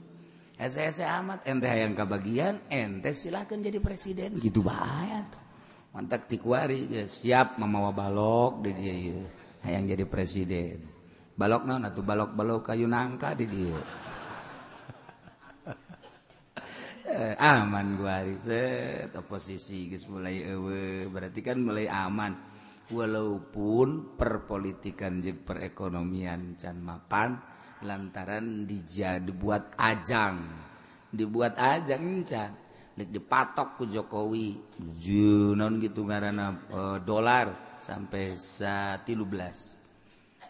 [0.56, 0.72] Ya
[1.20, 4.40] amat ente yang kebagian ente silahkan jadi presiden.
[4.40, 5.44] Gitu bahaya atuh.
[5.92, 8.96] Mantak tikuari ya, siap memawa balok di dia
[9.68, 10.88] yang jadi presiden.
[11.36, 14.08] Balok non atau balok balok kayu nangka di dia
[17.10, 18.22] Eh, aman gua
[19.26, 21.10] posisi mulai ewe.
[21.10, 22.38] berarti kan mulai aman.
[22.90, 27.38] Walaupun perpolitikan je perekonomian can mapan
[27.82, 30.38] lantaran dija dibuat ajang.
[31.10, 32.54] Dibuat ajang can
[33.00, 34.60] Lek dipatok ku Jokowi
[35.00, 39.80] Junon gitu karena uh, eh, dolar sampai sa 13 belas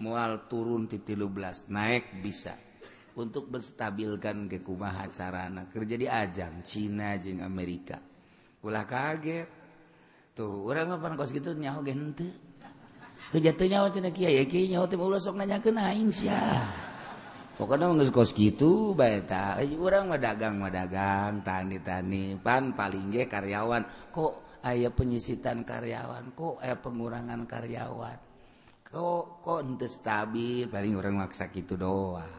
[0.02, 2.69] mual turun di 13 belas naik bisa.
[3.20, 8.00] untuk menstabilkan kekumaha carana kerja di ajang Cina jeung Amerika.
[8.64, 9.48] Ulah kaget.
[10.40, 12.32] Tuh orang apa kos gitu nyaho gente
[13.36, 16.64] kejatuhnya nyaho cina kia ya eh, kia nyaho tim ulah sok nanya ke naing sia
[17.60, 23.12] pokoknya nggak kos gitu baik tak orang mah dagang mah dagang tani tani pan paling
[23.12, 23.84] ge karyawan.
[24.16, 28.18] Kok ayah penyisitan karyawan kok ayah pengurangan karyawan?
[28.88, 32.39] Kok kok ente stabil paling orang maksa gitu doang.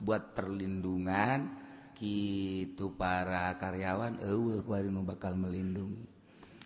[0.00, 1.60] buat perlindungan
[2.00, 6.08] gitu para karyawan eueuh kuari nu bakal melindungi.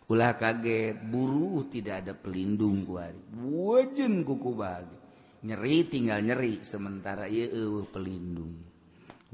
[0.06, 4.98] Ulah kaget buruh tidak ada pelindung kuari wajen kuku bagi.
[5.44, 8.54] Nyeri tinggal nyeri sementara ieu eueuh pelindung.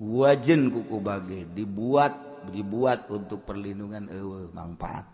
[0.01, 5.05] Wajen kuku bagi dibuat dibuat untuk perlindungan eueuh manfaat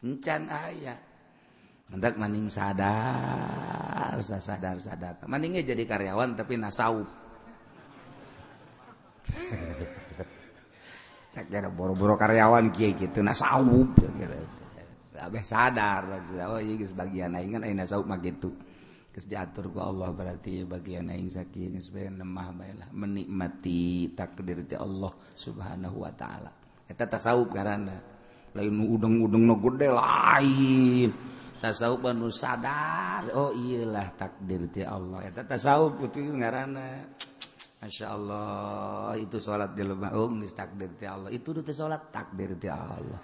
[0.00, 0.98] encan ayah
[1.92, 5.14] hendak maning sadar sadar sadar.
[5.28, 7.08] Maningnya jadi karyawan tapi nasawuf
[11.76, 13.22] boro-boro karyawan Ki gitu.
[15.20, 16.56] Abah sadar oh,
[16.96, 17.36] bagian
[19.26, 26.12] diaturku Allah berarti bagian naing sakit sebagai lemah lah menikmati takdir ti Allah subhanahu Wa
[26.14, 26.50] ta'ala.
[26.86, 27.98] Kita tasawuf karena
[28.54, 31.10] lain udeng-udeng no gede lain.
[31.58, 35.26] Tasawuf anu sadar oh iyalah takdir ti Allah.
[35.26, 37.10] Eta tasawuf itu ngaranna.
[37.80, 41.32] Masya Allah itu salat di lemah um, takdir ti Allah.
[41.32, 43.16] Itu teu salat takdir ti Allah.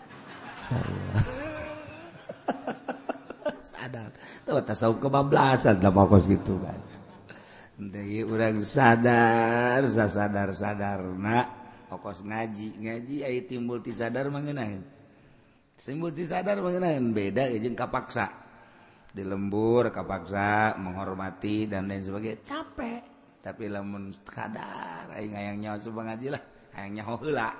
[0.64, 1.20] Sarua.
[3.76, 4.10] sadar.
[4.48, 6.80] Teu tasawuf kebablasan da kos gitu kan.
[7.76, 11.44] Deui urang sadar, sadar sadarna
[11.92, 14.80] okos ngaji, ngaji ayo timbul ti sadar mangenaheun.
[15.76, 18.32] Timbul ti sadar mangenaheun beda jeung kapaksa.
[19.12, 23.15] Di lembur kapaksa menghormati dan lain sebagainya capek
[23.46, 26.42] tapi lamun kadar aing hayang nyawa coba ngaji lah.
[26.74, 27.54] Hayang nyaho heula.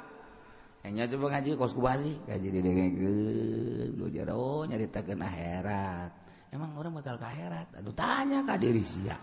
[0.82, 6.10] Hayang nyawa coba ngaji kos kubasi ngaji gaji didengekeun lu jero oh, nyaritakeun akhirat.
[6.50, 7.78] Emang orang bakal ke akhirat?
[7.78, 9.14] Aduh tanya ka diri sia.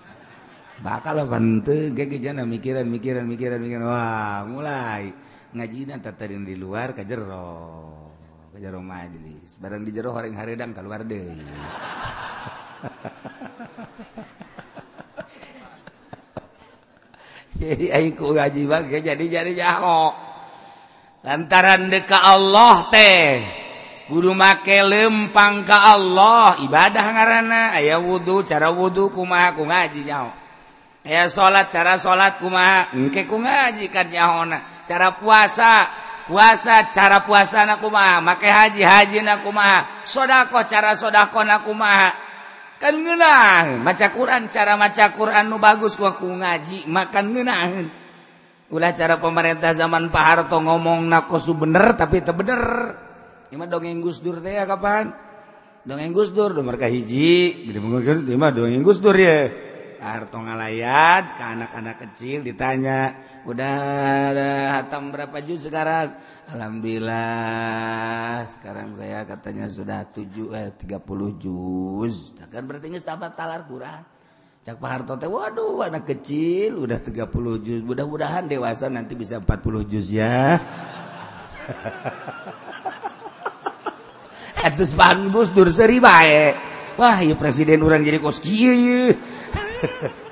[0.80, 3.84] Bakal bante ge jana mikiran mikiran mikiran mikiran.
[3.84, 5.12] Wah mulai.
[5.52, 7.91] Ngajina tatarin di luar ke jero.
[8.56, 9.60] Ke jero majlis.
[9.60, 11.43] Barang di jero horeng haredang keluar deui.
[18.17, 20.13] kewajiban jadi jadi jahok
[21.23, 23.43] lantaran deka Allah teh
[24.09, 30.34] guru make lempang ke Allah ibadah ngaranana aya wudhu cara wudhu kuma aku ngaji jauh
[31.05, 34.73] aya salat cara salat kumaha engke ku ngaji kan jahona.
[34.84, 35.88] Cara puasa
[36.28, 38.19] puasa cara puasa na kumaha.
[38.19, 40.03] Make haji haji na kumaha.
[40.03, 42.11] Sodako cara sodako na kumaha.
[42.84, 47.88] kan ngenang maca Quran cara maca Quran nu bagus ku aku ngaji makan ngenang
[48.73, 52.61] ulah cara pemerintah zaman Pak Harto ngomong nakosu bener tapi itu bener.
[53.53, 55.13] Ini mah dongeng Gus Dur teh ya kapan?
[55.86, 57.69] Dongeng Gus Dur do mereka hiji.
[57.69, 59.45] Dongeng Gus Dur ya
[60.01, 63.13] Harto ngalayat ke anak-anak kecil ditanya
[63.43, 63.75] udah
[64.31, 66.15] ada hatam berapa juz sekarang
[66.47, 72.31] alhamdulillah sekarang saya katanya sudah 7 eh 30 juz.
[72.47, 74.13] Kan berarti geus talar Quran
[74.63, 77.19] Cak Pak Harto teh waduh anak kecil udah 30
[77.59, 77.83] juz.
[77.83, 80.55] Mudah-mudahan dewasa nanti bisa 40 juz ya.
[84.63, 86.55] Atus pan Gus Dur seri bae.
[86.95, 89.11] Wah, ieu presiden urang jadi kos kieu ieu.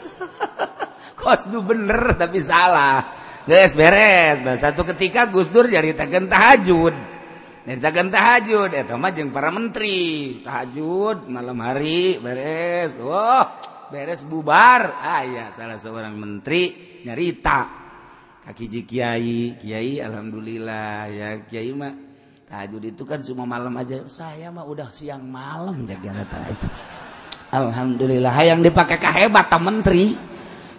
[1.40, 3.04] itu bener tapi salah.
[3.48, 4.44] Guys beres.
[4.46, 6.94] Nah, satu ketika Gus Dur jadi tagen tahajud.
[7.62, 10.42] Nyaritakeun tahajud eta mah jeung para menteri.
[10.42, 12.98] Tahajud malam hari beres.
[13.02, 13.46] Oh,
[13.90, 14.98] beres bubar.
[14.98, 17.82] Ah ya, salah seorang menteri nyarita
[18.42, 21.94] kaki kiai kiai alhamdulillah ya kiai mah
[22.50, 26.72] tahajud itu kan semua malam aja saya mah udah siang malam jaga tahajud
[27.54, 30.18] alhamdulillah yang dipakai kehebat menteri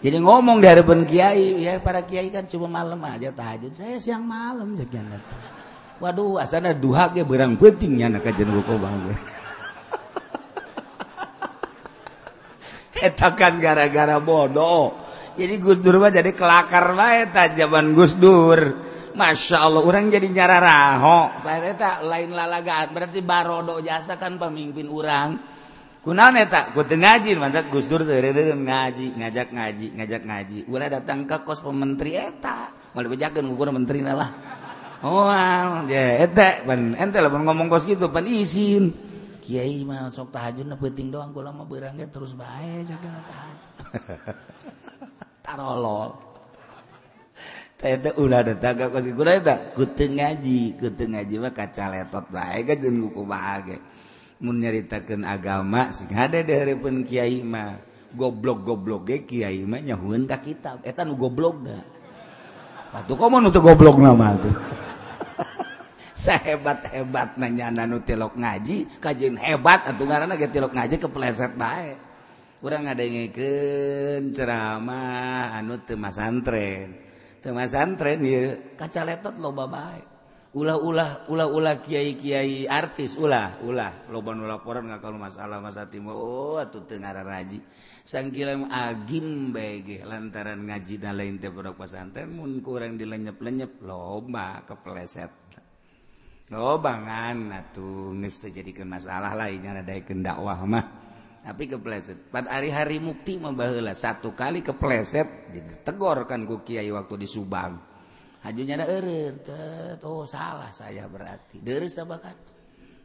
[0.03, 3.71] jadi ngomong di hadapan kiai ya para kiai kan cuma malam aja tahajud.
[3.71, 4.99] Saya siang malam jaga
[6.03, 9.15] waduh asana duha ge berang pentingnya nak kajian buku bang.
[13.07, 14.99] Eta kan gara-gara bodoh.
[15.39, 18.91] Jadi Gus Dur mah jadi kelakar bae zaman Gus Dur.
[19.13, 21.29] Masya Allah orang jadi nyara raho
[21.77, 25.52] tak lain lalagaan berarti barodo jasa kan pemimpin orang
[26.03, 30.59] Kunal eta kutu ngaji mantap Gus Dur ngaji ngajak ngaji ngajak ngaji.
[30.67, 34.35] Ulah datang ke kos pementri eta malah bejakeun ukur menteri lah.
[35.07, 35.31] Oh
[35.87, 38.91] ya eta pan ente lah pan ngomong kos gitu pan izin
[39.47, 43.71] kiai mah sok tahajudna penting doang kula mah beurang terus bae jaga tahajud.
[45.47, 46.19] Tarolol.
[47.79, 52.67] Eta ulah datang ke kos kudu eta kutu ngaji kutu ngaji mah kaca letot bae
[52.67, 53.92] kan kuku bae
[54.43, 57.79] menyaritakan agama sing ada daripun kiai mah
[58.13, 60.83] goblok goblok ge kiai mah nyahueun ka kitab.
[60.83, 61.79] Eh, Eta nu goblok da
[62.93, 64.53] atuh komon teu goblok nama tuh
[66.27, 71.97] sahebat hebat nanya nu tilok ngaji kajian hebat atuh ngaranna ge tilok ngaji kepleset bae.
[72.63, 76.95] Urang ngadengikeun ceramah anu teu masantren
[77.43, 80.12] teu masantren ieu kacaletot loba bae.
[80.53, 87.01] ulah-ulah ulah-ulah Kyai-kiai artis ulah-ulah loban laporan nggak kalau masalah masa timur oh atuh teu
[87.01, 87.59] Raji
[88.03, 95.31] sangkilam agim baik lantaran ngaji dan lain tebrak pesantren mun kurang dilenyep-lenyep loba kepleset.
[96.51, 100.87] Loba ngan atuh geus jadikan masalah lainnya ada dakwah mah.
[101.43, 102.31] Tapi kepleset.
[102.31, 107.92] Pat hari-hari mukti mah baheula satu kali kepleset ditegorkan ku kiai waktu di Subang.
[108.43, 109.39] hajunya ada erer
[110.03, 111.63] oh salah saya berarti.
[111.63, 112.37] Deres tak kan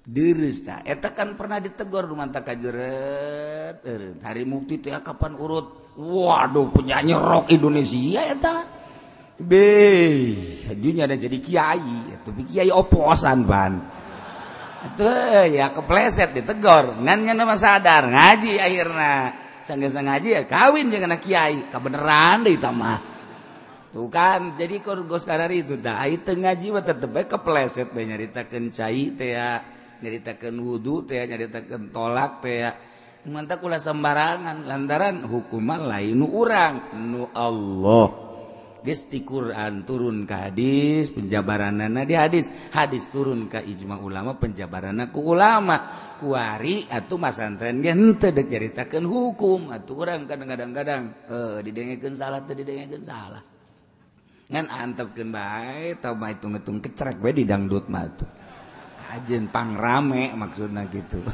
[0.08, 5.98] deres tak eta kan pernah ditegur tak kajeret erer hari mukti teh kapan urut?
[5.98, 8.56] Waduh punya nyerok Indonesia eta.
[9.38, 10.34] Be
[10.70, 12.18] hajunya ada jadi kiai.
[12.18, 13.98] Itu kiai oposan ban
[14.78, 15.10] itu
[15.58, 19.14] ya kepleset ditegor ngannya nama sadar ngaji akhirnya
[19.66, 21.68] sanggih ngaji ya kawin jangan kiai.
[21.74, 23.17] Kebeneran deh tamah
[23.98, 29.18] bukan jadi korgus karari itu dah itu ngaji mah tetep bae kepleset bae nyaritakeun cai
[29.18, 29.34] teh
[30.06, 32.62] nyaritakeun wudu teh nyaritakeun tolak teh
[33.28, 38.24] mantap kula sembarangan lantaran hukuman lain nu urang nu Allah.
[38.88, 42.48] Geus ti Quran turun ke hadis penjabaranna di hadis.
[42.72, 46.08] Hadis turun ke ijma ulama penjabaranna ku ulama.
[46.18, 49.76] Kuari atuh masantren ge henteu deuk nyaritakeun hukum.
[49.76, 53.57] Atuh urang kadang-kadang eh didengekeun salah teu didengekeun salah.
[54.72, 56.00] antep kecrek
[56.80, 57.92] kecerek di dangdut
[59.08, 61.24] ajenpang rame maksudnya gitu.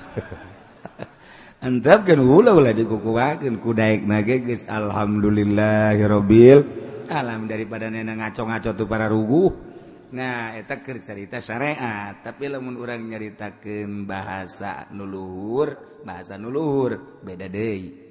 [1.63, 6.59] Antapkan ulah ulah dikukuakan ku daik nage guys alhamdulillahirabbil
[7.07, 9.71] alam daripada nenek ngaco-ngaco tuh para ruguh.
[10.13, 18.02] Nah eta keur cerita syariat tapi lamun orang nyaritakeun bahasa nuluhur bahasa nuluhur beda deui.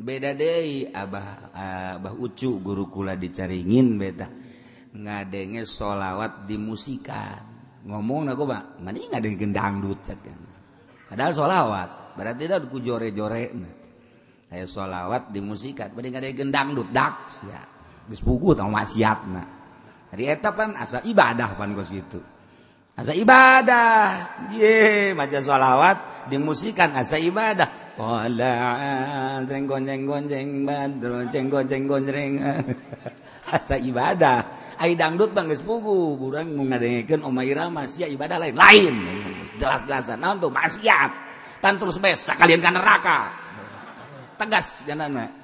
[0.00, 1.52] beda deui Abah
[2.00, 4.28] Abah Ucu guru kula dicaringin beda
[4.96, 7.46] ngadenge sholawat di musikan.
[7.80, 10.40] Ngomong aku Pak mending ada gendangdut kan?
[11.12, 13.44] Ada sholawat berarti dah ku jore-jore
[14.50, 17.60] Ayo sholawat di musikan mending ada gendangdut dak ya
[18.10, 19.44] geus pugu tau maksiatna.
[20.10, 22.39] Jadi eta pan asa ibadah pan geus itu
[23.00, 23.98] asa ibadah.
[24.52, 27.96] Ye maja sholawat dimusikan asa ibadah.
[27.96, 28.54] Qala
[29.48, 32.40] gonjeng gonjeng bandro ceng gonjeng gonjeng.
[33.50, 34.46] Asa ibadah.
[34.78, 38.54] Ai dangdut bang geus pugu urang mau ngadengekeun Oma Irama sia ibadah lain.
[38.54, 38.94] Lain.
[39.58, 40.54] Jelas-jelasan naon tuh?
[40.54, 41.10] Maksiat.
[41.58, 43.20] Tan terus besa kalian kan neraka.
[44.38, 45.40] Tegas jangan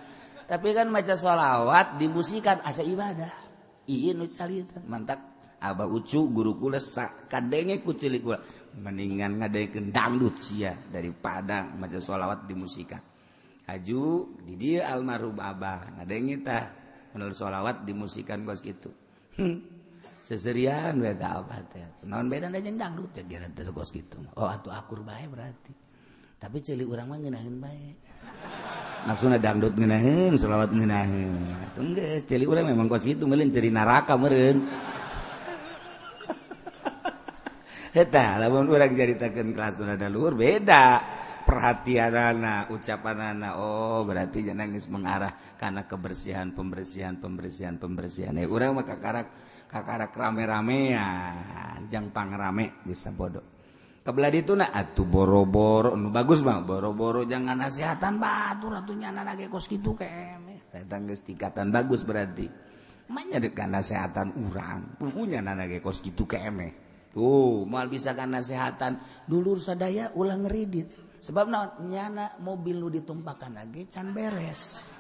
[0.47, 3.35] tapi kan maca sholawat dimusikan asa ibadah.
[3.87, 4.27] Iya nu
[4.87, 5.36] mantap
[5.73, 6.79] abah ucu guru kula
[7.27, 8.39] kadenge kucilik kula.
[8.77, 13.01] Mendingan ngadaikeun dangdut sia daripada maca sholawat dimusikan
[13.67, 16.65] aju di dia almarhum abah ngadenge tah
[17.17, 18.93] menurut sholawat dimusikan kos gitu
[20.23, 22.05] seserian beda apa teh.
[22.07, 25.73] Non beda aja dangdut cek dia nanti kos gitu oh atuh akur baik berarti.
[26.37, 27.97] Tapi celi orang mah ngenahin baik
[29.07, 34.19] maksudnya dangdut ngenahin selawat ngenahin itu enggak celi orang memang kos gitu melen ceri neraka
[34.19, 34.67] meren
[37.97, 41.17] heta lamun orang jaritakan kelas nada luhur beda.
[41.47, 48.35] Perhatian anak ucapan anak oh berarti jangan nangis mengarah karena kebersihan pembersihan pembersihan pembersihan.
[48.35, 49.31] Eh orang mah kakarak
[49.71, 53.47] kakarak rame-ramean jang pangrame bisa bodoh.
[54.03, 59.47] Kebelah itu nak atuh boro-boro nu bagus mah boro-boro jangan nasihatan batur ratunya anak lagi
[59.47, 60.43] kos gitu kayak
[60.75, 62.47] eh, tangis tingkatan bagus berarti.
[63.07, 66.51] Manya dekat nasihatan urang, punya anak lagi kos gitu kayak
[67.17, 70.93] tuh mal bisa kan nasehatan dulur sadaya ulang ngeridit.
[71.17, 71.89] Sebab naon?
[71.89, 74.93] Nyana mobil lu ditumpakan lagi can beres.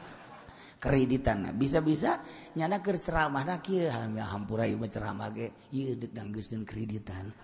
[0.81, 2.25] Kreditan bisa-bisa
[2.57, 5.53] nyana ke ceramah nak kieu ya hampura ieu ceramah ge.
[5.77, 7.37] Ieu deuk nanggeuseun kreditan.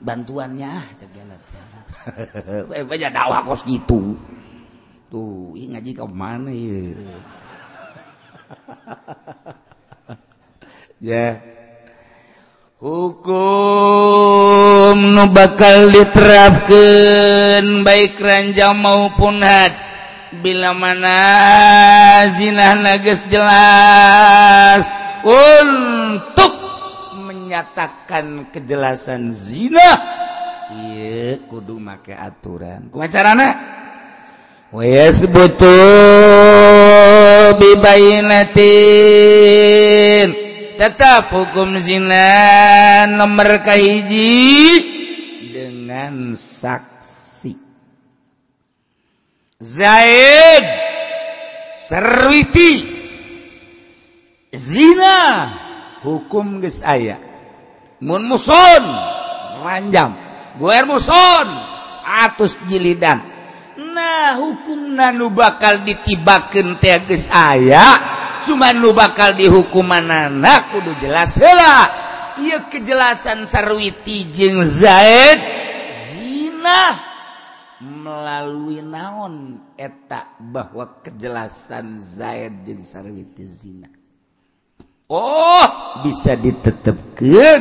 [0.00, 1.14] Bantuannya ah, cek
[2.76, 4.16] eh banyak dakwah kos gitu.
[5.12, 6.96] Tuh ini ngaji ke mana ya ya.
[11.04, 11.53] yeah.
[12.84, 13.32] hukum
[15.16, 19.72] nu bakal diterapkan baik ranjang maupun had.
[20.44, 21.16] Bila mana
[22.36, 24.84] zina nages jelas
[25.24, 26.52] untuk
[27.24, 29.96] menyatakan kejelasan zina
[30.84, 32.92] iya kudu make aturan.
[32.92, 33.72] Kumacarana?
[34.74, 35.70] Wa yasbutu
[37.56, 40.13] bibayinatin
[40.74, 44.82] tetap hukum zina nomor kahiji
[45.54, 47.54] dengan saksi.
[49.62, 50.64] Zaid
[51.78, 52.72] serwiti
[54.50, 55.48] zina
[56.02, 57.16] hukum geus aya.
[58.02, 58.84] Mun muson
[59.62, 60.12] ranjam.
[60.58, 61.46] Goer muson
[62.04, 63.22] 100 jilidan.
[63.74, 68.14] Nah hukum nanu bakal ditibakeun teh geus aya.
[68.44, 71.40] cuman lu bakal dihukuman anak kudu jelas.
[71.40, 71.88] Hela
[72.40, 75.38] ieu kejelasan sarwiti jeung zaid
[76.10, 76.98] zina
[77.78, 83.88] melalui naon eta bahwa kejelasan zaid jeung sarwiti zina.
[85.06, 85.66] Oh
[86.02, 87.60] bisa ditetapkan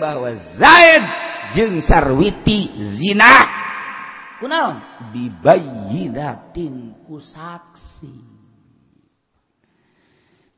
[0.00, 1.04] bahwa zaid
[1.52, 3.50] jeung sarwiti zina.
[4.40, 4.82] Kunaon?
[5.12, 8.23] Bibayinatin ku saksi.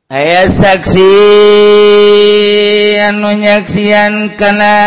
[0.07, 1.11] aya saksi
[3.11, 4.79] anu nyaksian kana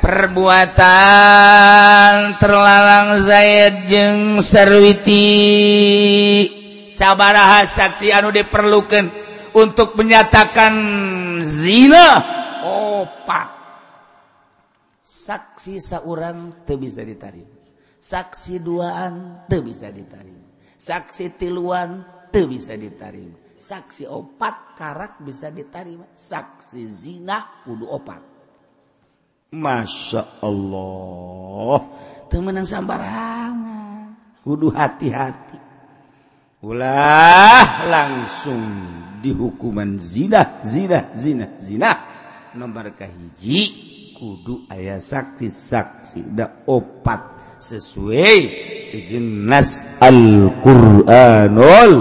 [0.00, 0.80] perbuatan
[2.40, 5.28] terlalang Zaid jeung sarwiti.
[6.88, 9.12] Sabaraha saksi anu diperlukan
[9.52, 10.72] untuk menyatakan
[11.44, 12.24] zina.
[12.64, 13.52] Oh, Opat
[15.04, 17.52] saksi seorang teu bisa diterima.
[18.00, 20.48] Saksi duaan teu bisa diterima.
[20.80, 22.00] Saksi tiluan
[22.32, 23.43] teu bisa diterima.
[23.64, 26.04] saksi opat karak bisa diterima.
[26.12, 28.20] Saksi zina kudu opat.
[29.56, 31.80] Masya Allah.
[32.28, 34.12] Temenang sambarangan
[34.44, 35.64] kudu hati-hati.
[36.64, 38.60] Ulah langsung
[39.24, 41.92] dihukuman zina zina zina zina.
[42.56, 43.60] Nomor kahiji
[44.16, 47.20] kudu ayah saksi saksi da opat
[47.60, 48.36] sesuai
[48.96, 51.92] izin nas Al-Qur'anul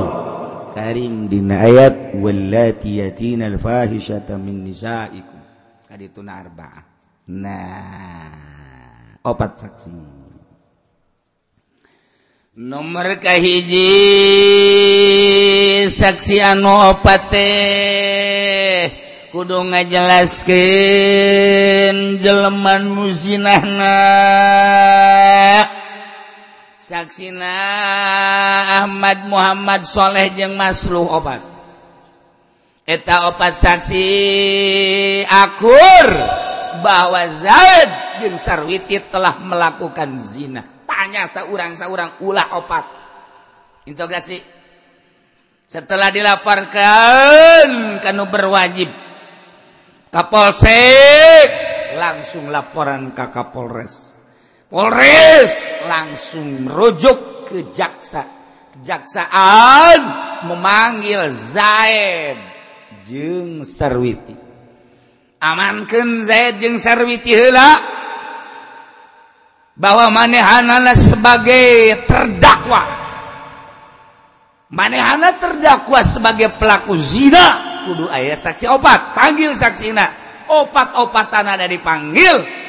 [0.73, 5.37] Karim dina ayat wallati yatina alfahisata min nisaikum.
[5.85, 6.81] Kadituna arba'ah.
[7.29, 9.93] Nah, opat saksi.
[12.57, 13.85] Nomor kahiji
[15.89, 18.89] saksi anu opat teh
[19.33, 23.97] kudu ngajelaskeun jelema nu zinahna
[26.83, 27.55] saksina
[28.83, 31.39] Ahmad Muhammad Shaleh jeung masluh obat.
[32.83, 34.07] Eta obat saksi
[35.23, 36.07] akur
[36.83, 40.67] bahwa Zaid jeung Sarwiti telah melakukan zina.
[40.83, 42.85] Tanya seorang-seorang ulah opat.
[43.87, 44.43] Interogasi
[45.63, 48.91] setelah dilaporkan kanu berwajib
[50.13, 51.49] Kapolsek
[51.97, 54.12] langsung laporan ke Kapolres.
[54.73, 58.25] Polres langsung rujuk ke jaksa.
[58.73, 60.01] Kejaksaan
[60.49, 62.41] memanggil Zaid
[63.05, 64.33] jeung Sarwiti.
[65.37, 67.69] Amankan Zaid jeung Sarwiti heula
[69.77, 72.81] bahwa manehanana sebagai terdakwa.
[74.73, 80.09] Manehana terdakwa sebagai pelaku zina kudu ayah saksi opat panggil saksina
[80.49, 82.62] opat-opatan ada dipanggil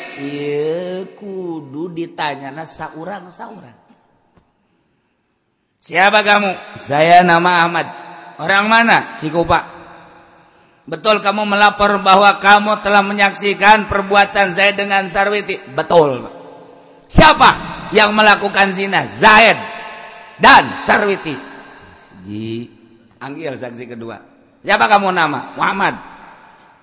[1.14, 3.84] kudu ditanya saurang saurang.
[5.84, 6.80] Siapa kamu?
[6.80, 7.86] Saya nama Ahmad.
[8.40, 9.20] Orang mana?
[9.20, 9.68] Cikupa.
[10.88, 15.60] Betul kamu melapor bahwa kamu telah menyaksikan perbuatan Zaid dengan Sarwiti?
[15.76, 16.24] Betul.
[17.04, 17.50] Siapa
[17.92, 19.04] yang melakukan zina?
[19.04, 19.60] Zaid
[20.40, 21.36] dan Sarwiti.
[22.24, 22.64] Di
[23.20, 24.16] anggil saksi kedua.
[24.64, 25.52] Siapa kamu nama?
[25.56, 25.94] Muhammad.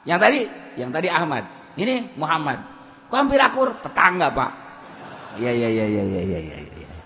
[0.06, 0.40] Yang tadi?
[0.78, 1.44] Yang tadi Ahmad.
[1.74, 2.81] Ini Muhammad
[3.12, 4.52] kok hampir akur tetangga pak
[5.36, 6.90] iya iya iya iya iya iya ya, ya.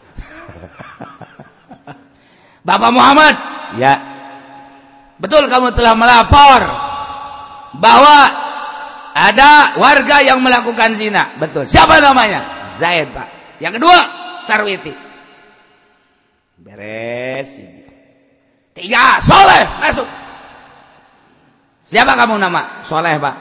[2.65, 3.35] Bapak Muhammad,
[3.77, 3.93] ya.
[5.21, 6.61] Betul kamu telah melapor
[7.77, 8.17] bahwa
[9.13, 11.29] ada warga yang melakukan zina.
[11.37, 11.69] Betul.
[11.69, 12.41] Siapa namanya?
[12.73, 13.61] Zaid, Pak.
[13.61, 13.99] Yang kedua,
[14.43, 14.93] Sarwiti.
[16.57, 17.61] Beres.
[18.75, 20.09] Tiga, Soleh, masuk.
[21.85, 22.81] Siapa kamu nama?
[22.81, 23.35] Soleh, Pak.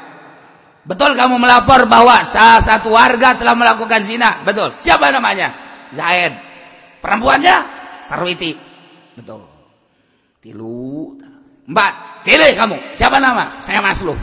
[0.85, 4.45] Betul kamu melapor bahwa salah satu warga telah melakukan zina.
[4.45, 4.77] Betul.
[4.81, 5.49] Siapa namanya?
[5.97, 6.37] Zaid.
[7.01, 7.57] Perempuannya?
[7.97, 8.53] Sarwiti.
[9.17, 9.49] betul.
[10.45, 11.17] Tilu.
[11.65, 12.21] Empat.
[12.21, 12.77] Silih kamu.
[12.93, 13.57] Siapa nama?
[13.65, 14.17] Saya Masluh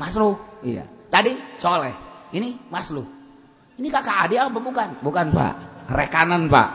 [0.00, 0.34] Masluh
[0.66, 0.82] iya.
[1.06, 1.94] Tadi soleh.
[2.34, 3.06] Ini Masluh
[3.80, 4.88] ini kakak adik apa bukan?
[5.00, 5.54] Bukan pak.
[5.88, 6.68] Rekanan pak.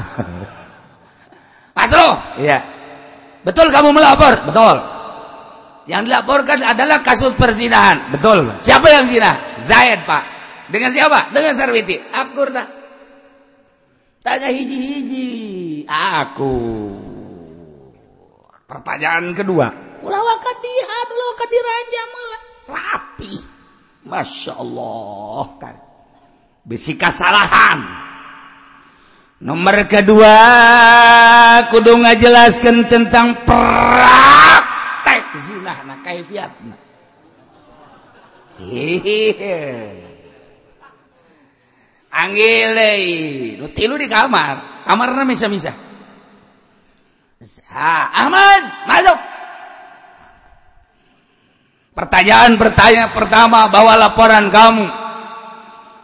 [1.78, 2.64] Masluh iya.
[3.46, 4.42] Betul kamu melapor?
[4.48, 4.95] Betul
[5.86, 8.10] yang dilaporkan adalah kasus perzinahan.
[8.14, 9.38] Betul siapa yang zina?
[9.62, 10.24] Zaid pak.
[10.70, 11.30] Dengan siapa?
[11.30, 11.98] Dengan Sarwiti.
[12.10, 12.86] Akur tak
[14.26, 15.86] tanya hiji-hiji.
[15.86, 16.54] Aku.
[18.66, 19.70] Pertanyaan kedua.
[20.02, 23.34] Ulah kadihat, ulah kadiraja malah rapi.
[24.10, 25.76] Masya Allah kan.
[26.66, 27.86] Bisi kesalahan.
[29.46, 30.34] Nomor kedua,
[31.70, 33.38] kudu ngajelaskan tentang
[35.16, 36.76] praktek zina na kaifiatna.
[38.59, 39.59] Hehehe.
[42.16, 45.76] Anggilai, nu tilu di kamar, kamarna misa-misa.
[48.16, 49.20] Ahmad, masuk.
[51.95, 54.88] Pertanyaan-pertanyaan pertama bahwa laporan kamu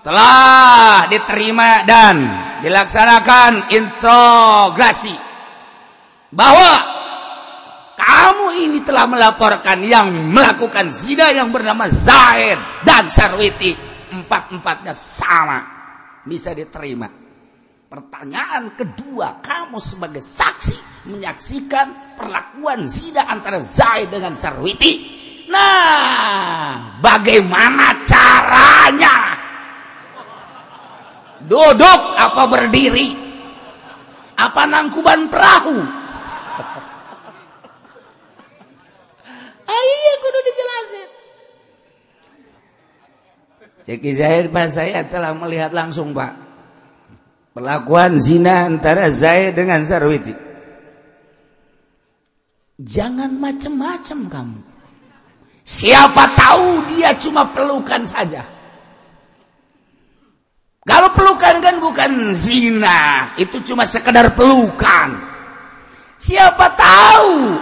[0.04, 2.16] telah diterima dan
[2.64, 5.16] dilaksanakan integrasi
[6.32, 7.01] bahwa
[8.02, 13.78] kamu ini telah melaporkan yang melakukan zina yang bernama Zaid dan Sarwiti
[14.10, 15.60] empat-empatnya sama
[16.26, 17.08] bisa diterima
[17.92, 25.20] pertanyaan kedua kamu sebagai saksi menyaksikan perlakuan zina antara Zaid dengan Sarwiti.
[25.52, 29.16] Nah, bagaimana caranya?
[31.44, 33.12] Duduk apa berdiri?
[34.40, 36.01] Apa nangkuban perahu?
[39.72, 41.08] Iya, kudu dijelasin.
[43.82, 46.38] Ceki Zahir Pak saya telah melihat langsung Pak.
[47.52, 50.32] Perlakuan zina antara Zaid dengan Sarwiti.
[52.82, 54.60] Jangan macam-macam kamu.
[55.62, 58.42] Siapa tahu dia cuma pelukan saja.
[60.82, 65.14] Kalau pelukan kan bukan zina, itu cuma sekedar pelukan.
[66.18, 67.54] Siapa tahu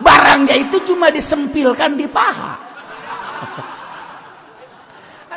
[0.00, 2.54] barangnya itu cuma disempilkan di paha.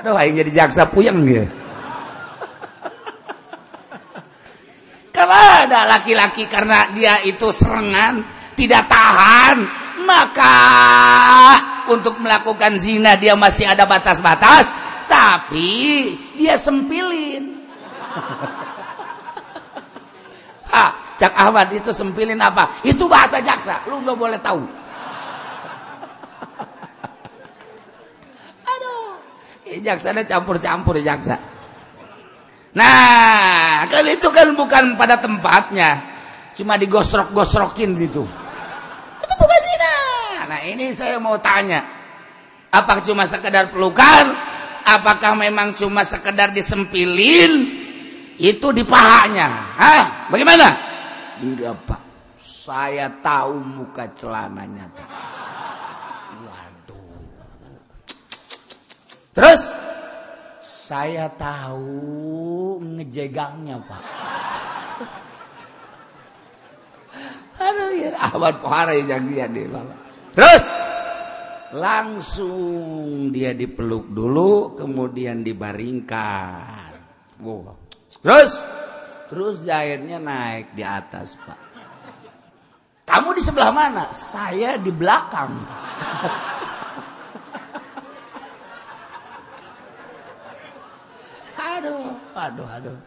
[0.02, 1.46] Aduh, aing jadi jaksa puyeng dia.
[5.10, 5.34] Kalau
[5.66, 8.22] ada laki-laki karena dia itu serangan,
[8.54, 9.58] tidak tahan
[10.08, 10.58] maka
[11.92, 14.72] untuk melakukan zina dia masih ada batas-batas
[15.12, 17.64] tapi dia sempilin
[20.74, 24.62] ah Cak Ahmad itu sempilin apa itu bahasa jaksa lu nggak boleh tahu
[28.72, 29.18] aduh
[29.82, 31.42] jaksa campur-campur jaksa
[32.78, 36.06] nah kalau itu kan bukan pada tempatnya
[36.54, 38.30] cuma digosrok-gosrokin gitu
[40.48, 41.84] Nah ini saya mau tanya,
[42.72, 44.32] apakah cuma sekedar pelukan?
[44.88, 47.84] Apakah memang cuma sekedar disempilin?
[48.40, 49.48] Itu di pahanya.
[49.76, 50.32] Hah?
[50.32, 50.87] Bagaimana?
[51.38, 52.02] Enggak pak,
[52.42, 55.10] saya tahu muka celananya pak.
[56.42, 57.22] Waduh.
[59.38, 59.64] Terus?
[60.64, 64.04] Saya tahu ngejegangnya pak.
[70.34, 70.66] Terus?
[71.78, 76.96] Langsung dia dipeluk dulu kemudian dibaringkan.
[78.24, 78.77] Terus
[79.28, 81.60] terus airnya naik di atas pak.
[83.08, 84.12] Kamu di sebelah mana?
[84.12, 85.52] Saya di belakang.
[91.78, 92.98] Aduh aduh aduh.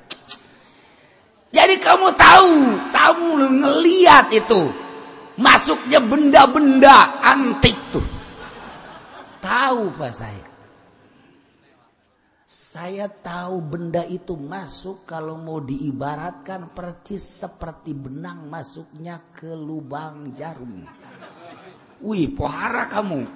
[1.51, 2.55] Jadi kamu tahu
[2.95, 3.29] kamu
[3.67, 4.71] ngeliat itu.
[5.35, 8.05] Masuknya benda-benda antik tuh.
[9.43, 10.50] Tahu pak saya
[12.71, 20.87] saya tahu benda itu masuk kalau mau diibaratkan percis seperti benang masuknya ke lubang jarum.
[21.99, 23.27] Wih, pohara kamu.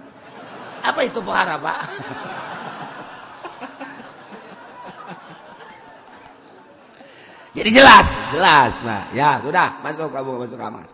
[0.87, 1.78] Apa itu pohara, Pak?
[7.59, 9.18] Jadi jelas, jelas, Pak.
[9.18, 10.87] Ya, sudah, masuk kamu masuk kamar.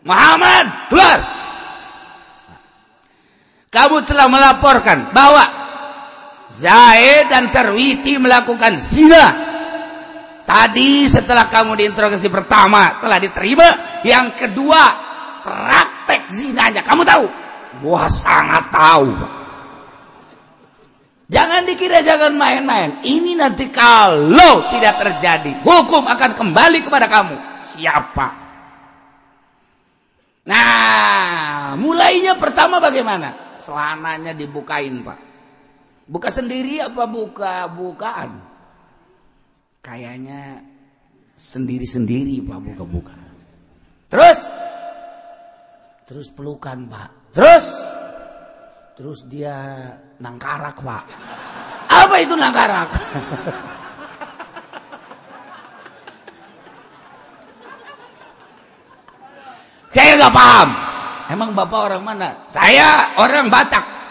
[0.00, 1.20] Muhammad, keluar.
[3.68, 5.63] Kamu telah melaporkan bahwa
[6.54, 9.26] Zaid dan Sarwiti melakukan zina.
[10.44, 14.82] Tadi setelah kamu diinterogasi pertama telah diterima, yang kedua
[15.42, 16.84] praktek zinanya.
[16.86, 17.24] Kamu tahu?
[17.82, 19.10] Wah sangat tahu.
[21.26, 23.02] Jangan dikira jangan main-main.
[23.02, 27.36] Ini nanti kalau tidak terjadi, hukum akan kembali kepada kamu.
[27.64, 28.26] Siapa?
[30.44, 33.56] Nah, mulainya pertama bagaimana?
[33.56, 35.33] Selananya dibukain, Pak.
[36.04, 38.36] Buka sendiri apa buka bukaan?
[39.80, 40.60] Kayaknya
[41.36, 43.16] sendiri-sendiri, Pak, buka-buka.
[44.12, 44.40] Terus?
[46.04, 47.32] Terus pelukan, Pak.
[47.32, 47.66] Terus?
[48.96, 49.56] Terus dia
[50.20, 51.04] nangkarak, Pak.
[51.88, 52.88] Apa itu nangkarak?
[59.94, 60.68] Saya nggak paham.
[61.32, 62.28] Emang bapak orang mana?
[62.52, 64.03] Saya orang Batak.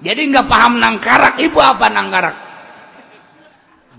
[0.00, 1.36] Jadi nggak paham nangkarak.
[1.40, 2.36] Ibu apa nangkarak?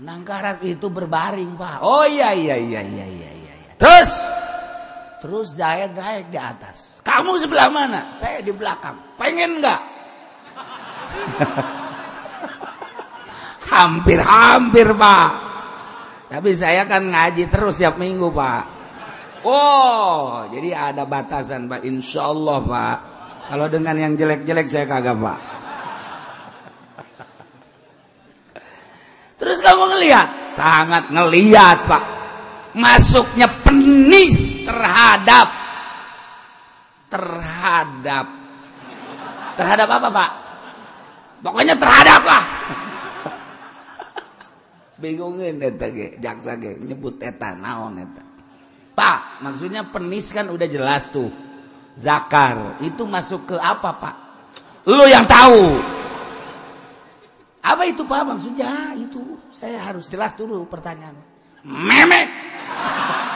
[0.02, 1.78] Nangkarak itu berbaring, Pak.
[1.86, 3.72] Oh iya iya iya iya iya iya.
[3.78, 4.10] Terus
[5.22, 6.98] terus saya naik di atas.
[7.06, 8.10] Kamu sebelah mana?
[8.10, 9.14] Saya di belakang.
[9.14, 9.80] Pengen nggak?
[13.72, 15.30] Hampir-hampir, Pak.
[16.34, 18.62] Tapi saya kan ngaji terus tiap minggu, Pak.
[19.46, 21.86] Oh, jadi ada batasan, Pak.
[21.86, 22.96] Insya Allah, Pak.
[23.50, 25.61] Kalau dengan yang jelek-jelek saya kagak, Pak.
[29.42, 30.38] Terus kamu ngelihat?
[30.38, 32.04] Sangat ngelihat, Pak.
[32.78, 35.50] Masuknya penis terhadap
[37.10, 38.26] terhadap
[39.58, 40.30] terhadap apa, Pak?
[41.42, 42.44] Pokoknya terhadap lah.
[45.02, 48.22] Bingungin eta ge, jaksa ge nyebut eta naon eta.
[48.94, 51.28] Pak, maksudnya penis kan udah jelas tuh.
[51.98, 54.14] Zakar, itu masuk ke apa, Pak?
[54.88, 55.76] Lu yang tahu.
[57.62, 58.90] Apa itu Pak maksudnya?
[58.98, 61.14] Itu saya harus jelas dulu pertanyaan.
[61.62, 62.26] Memek.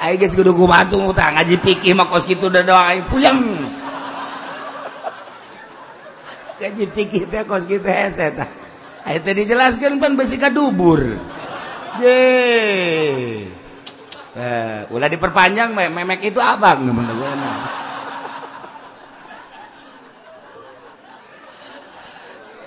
[0.00, 3.36] Ayo guys kudu kumaha utang ngaji pikir mah kos kitu da doang aing puyeng.
[6.56, 8.48] Ngaji pikir teh kos kitu hese tah.
[9.04, 11.04] Ayo teh dijelaskeun pan besi kadubur.
[12.00, 12.16] Ye.
[14.40, 16.80] Eh, ulah diperpanjang memek itu apa?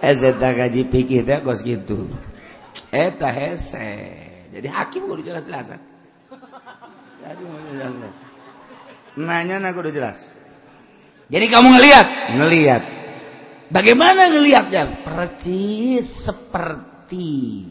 [0.03, 1.23] Ngeun gaji pikir
[1.63, 2.11] gitu.
[3.31, 3.91] Hese.
[4.51, 5.79] Jadi hakim jelas-jelasan.
[9.15, 10.43] Nanya aku udah jelas.
[11.31, 12.83] Jadi kamu ngelihat ngelihat
[13.71, 17.63] bagaimana ngelihatnya percis seperti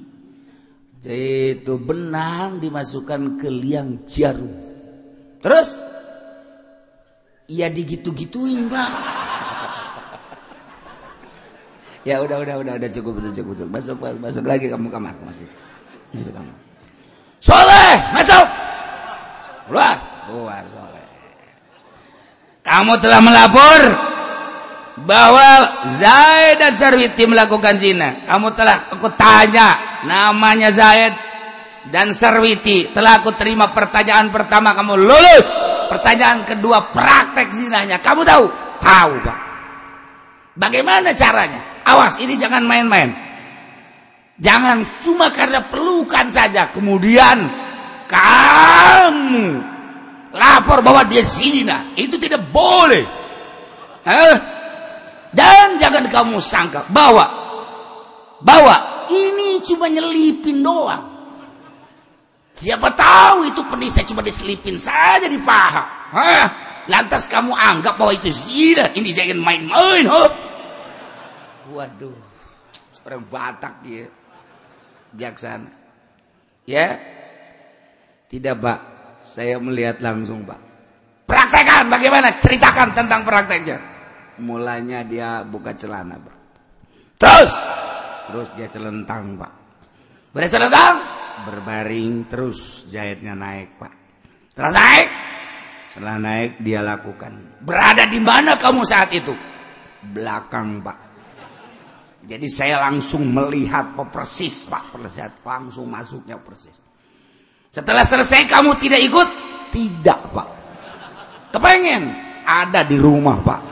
[1.05, 4.57] itu benang dimasukkan ke liang jarum.
[5.45, 5.69] Terus?
[7.53, 9.22] Ia digitu-gituin pak
[12.03, 13.71] Ya udah udah udah udah cukup udah cukup, cukup.
[13.71, 15.47] Masuk masuk lagi kamu kamar masuk.
[16.11, 16.55] Masuk kamar.
[17.39, 18.47] Soleh masuk.
[19.71, 19.97] Keluar
[20.27, 21.07] keluar soleh.
[22.63, 23.81] Kamu telah melapor
[25.07, 25.49] bahwa
[25.99, 28.27] Zaid dan Sarwiti melakukan zina.
[28.27, 31.15] Kamu telah aku tanya namanya Zaid
[31.95, 32.91] dan Sarwiti.
[32.91, 35.47] Telah aku terima pertanyaan pertama kamu lulus.
[35.91, 38.03] Pertanyaan kedua praktek zinanya.
[38.03, 38.45] Kamu tahu?
[38.83, 39.39] Tahu, Pak.
[40.57, 41.72] Bagaimana caranya?
[41.83, 43.11] Awas, ini jangan main-main.
[44.39, 46.71] Jangan cuma karena pelukan saja.
[46.75, 47.47] Kemudian
[48.11, 49.47] kamu
[50.35, 51.95] lapor bahwa dia zina.
[51.95, 53.23] Itu tidak boleh.
[55.33, 57.25] dan jangan kamu sangka bahwa
[58.43, 61.09] bahwa ini cuma nyelipin doang
[62.53, 66.47] siapa tahu itu penisnya cuma diselipin saja di paha Hah?
[66.91, 70.05] lantas kamu anggap bahwa itu zina ini jangan main-main
[71.73, 72.17] waduh
[73.07, 74.07] orang Batak ya
[75.17, 75.71] jaksana.
[76.65, 76.97] Ya?
[78.31, 78.79] Tidak pak.
[79.23, 80.59] Saya melihat langsung pak.
[81.29, 82.35] Praktekan bagaimana?
[82.35, 83.79] Ceritakan tentang prakteknya.
[84.43, 86.37] Mulanya dia buka celana pak.
[87.21, 87.53] Terus!
[88.23, 89.53] Terus dia celentang pak.
[90.33, 90.97] Berarti celentang?
[91.43, 93.93] Berbaring terus jahitnya naik pak.
[94.57, 95.09] Terus naik?
[95.87, 97.61] Setelah naik dia lakukan.
[97.61, 99.35] Berada di mana kamu saat itu?
[100.03, 101.12] Belakang pak
[102.23, 106.79] jadi saya langsung melihat persis Pak, perlihat langsung masuknya persis.
[107.73, 109.29] Setelah selesai kamu tidak ikut?
[109.75, 110.49] Tidak Pak.
[111.51, 112.03] Kepengen
[112.47, 113.63] ada di rumah Pak.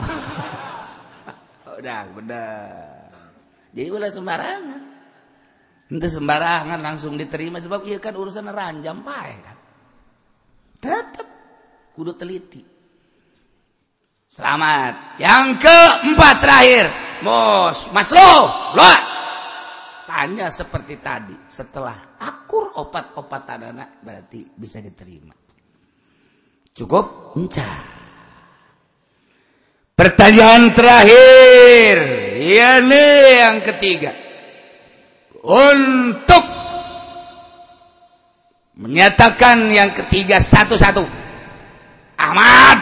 [1.78, 3.11] udah, benar.
[3.70, 4.82] Jadi boleh sembarangan.
[5.90, 9.57] Itu sembarangan langsung diterima sebab iya kan urusan ranjam Pak ya kan.
[10.80, 11.28] Tetap
[11.94, 12.62] kudu teliti.
[14.26, 15.18] Selamat.
[15.22, 17.09] Yang keempat terakhir.
[17.23, 18.33] Mos, Mas Lo.
[20.11, 21.37] Tanya seperti tadi.
[21.47, 25.33] Setelah akur opat-opat anak berarti bisa diterima.
[26.75, 27.37] Cukup?
[27.39, 27.79] Encah.
[29.95, 31.97] Pertanyaan terakhir.
[32.41, 34.11] Ya nih yang ketiga.
[35.45, 36.45] Untuk
[38.81, 41.05] menyatakan yang ketiga satu-satu.
[42.16, 42.79] Ahmad.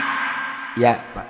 [0.78, 1.27] Ya, Pak.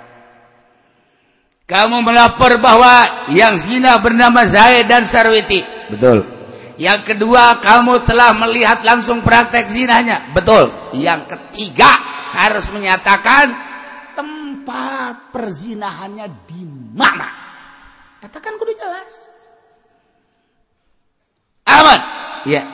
[1.69, 5.61] Kamu melapor bahwa yang zina bernama Zaid dan Sarwiti.
[5.93, 6.25] Betul.
[6.81, 10.33] Yang kedua, kamu telah melihat langsung praktek zinanya.
[10.33, 10.73] Betul.
[10.97, 11.93] Yang ketiga,
[12.33, 13.53] harus menyatakan
[14.17, 16.65] tempat perzinahannya di
[16.97, 17.29] mana.
[18.17, 19.37] Katakan kudu jelas.
[21.69, 21.99] Aman.
[22.49, 22.65] Ya.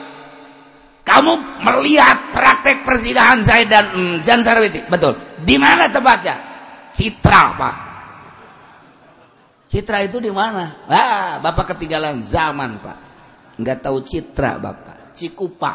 [1.04, 4.80] Kamu melihat praktek perzinahan Zaid dan mm, Jan Sarwiti.
[4.88, 5.20] Betul.
[5.44, 6.40] Di mana tempatnya?
[6.96, 7.85] Citra, Pak.
[9.76, 10.88] Citra itu di mana?
[10.88, 12.98] Ah, Bapak ketinggalan zaman, Pak.
[13.60, 15.12] Enggak tahu citra, Bapak.
[15.12, 15.72] Cikupa.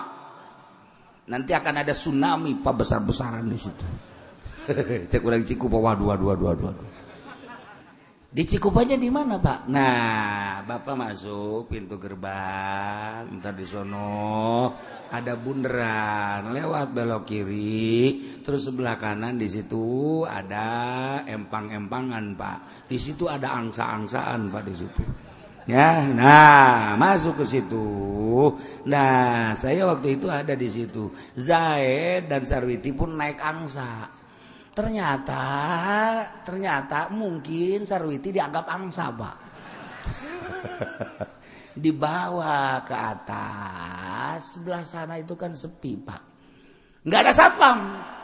[1.29, 3.85] Nanti akan ada tsunami, Pak, besar-besaran di situ.
[5.13, 6.73] Cek ulang Cikupa, waduh, waduh, waduh, waduh.
[8.31, 9.67] Di Cikupanya di mana, Pak?
[9.67, 14.71] Nah, Bapak masuk pintu gerbang, entar di sono
[15.11, 20.63] ada bundaran, lewat belok kiri, terus sebelah kanan di situ ada
[21.27, 22.87] empang-empangan, Pak.
[22.87, 25.03] Di situ ada angsa-angsaan, Pak di situ.
[25.67, 27.83] Ya, nah masuk ke situ.
[28.87, 31.11] Nah, saya waktu itu ada di situ.
[31.35, 34.20] Zaid dan Sarwiti pun naik angsa.
[34.71, 35.43] Ternyata,
[36.47, 39.37] ternyata mungkin Sarwiti dianggap angsa, Pak.
[41.83, 46.21] Dibawa ke atas, sebelah sana itu kan sepi, Pak.
[47.03, 47.79] Nggak ada satpam.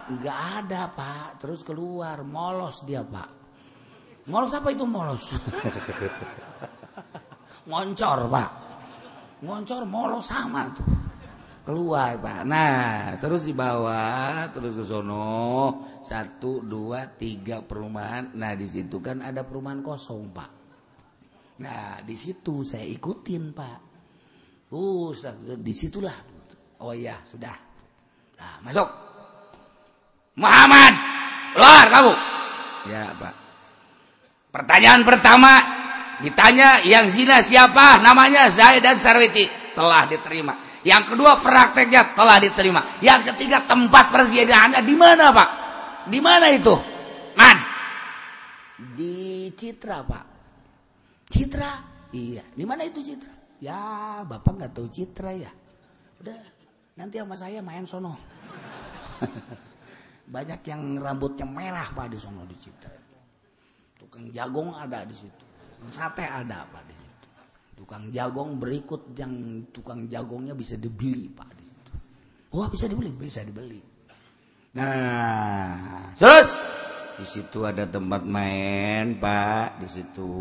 [0.07, 1.43] Nggak ada, Pak.
[1.43, 3.29] Terus keluar, molos dia, Pak.
[4.31, 5.35] Molos apa itu molos?
[7.67, 8.49] Ngoncor, Pak.
[9.43, 11.06] Ngoncor, molos sama tuh
[11.67, 12.47] keluar pak.
[12.47, 15.99] Nah terus di bawah terus ke sono.
[15.99, 18.31] Satu dua tiga perumahan.
[18.39, 20.51] Nah di situ kan ada perumahan kosong pak.
[21.59, 23.79] Nah di situ saya ikutin pak.
[24.71, 25.11] Uh
[25.59, 26.15] di situlah
[26.79, 27.55] oh ya sudah.
[28.39, 28.87] Nah masuk.
[30.39, 30.93] Muhammad
[31.51, 32.13] keluar kamu.
[32.87, 33.35] Ya pak.
[34.55, 35.51] Pertanyaan pertama
[36.23, 37.99] ditanya yang zina siapa?
[37.99, 39.51] Namanya Zaid dan Sarwiti.
[39.75, 42.79] Telah diterima yang kedua prakteknya telah diterima.
[43.03, 45.49] Yang ketiga tempat persediaannya di mana pak?
[46.07, 46.71] Di mana itu?
[47.35, 47.57] Man?
[48.95, 50.25] Di Citra pak.
[51.27, 51.71] Citra?
[52.15, 52.47] Iya.
[52.55, 53.59] Di mana itu Citra?
[53.59, 55.51] Ya bapak nggak tahu Citra ya.
[56.23, 56.39] Udah
[56.95, 58.15] nanti sama saya main sono.
[60.33, 62.95] Banyak yang rambutnya merah pak di sono di Citra.
[63.99, 65.43] Tukang jagung ada di situ.
[65.91, 67.16] Sate ada pak di situ
[67.77, 71.53] tukang jagong berikut yang tukang jagongnya bisa dibeli pak.
[72.49, 73.13] Wah bisa dibeli?
[73.13, 73.77] Bisa dibeli.
[74.73, 76.57] Nah terus?
[77.17, 79.77] Di situ ada tempat main pak.
[79.85, 80.31] Di situ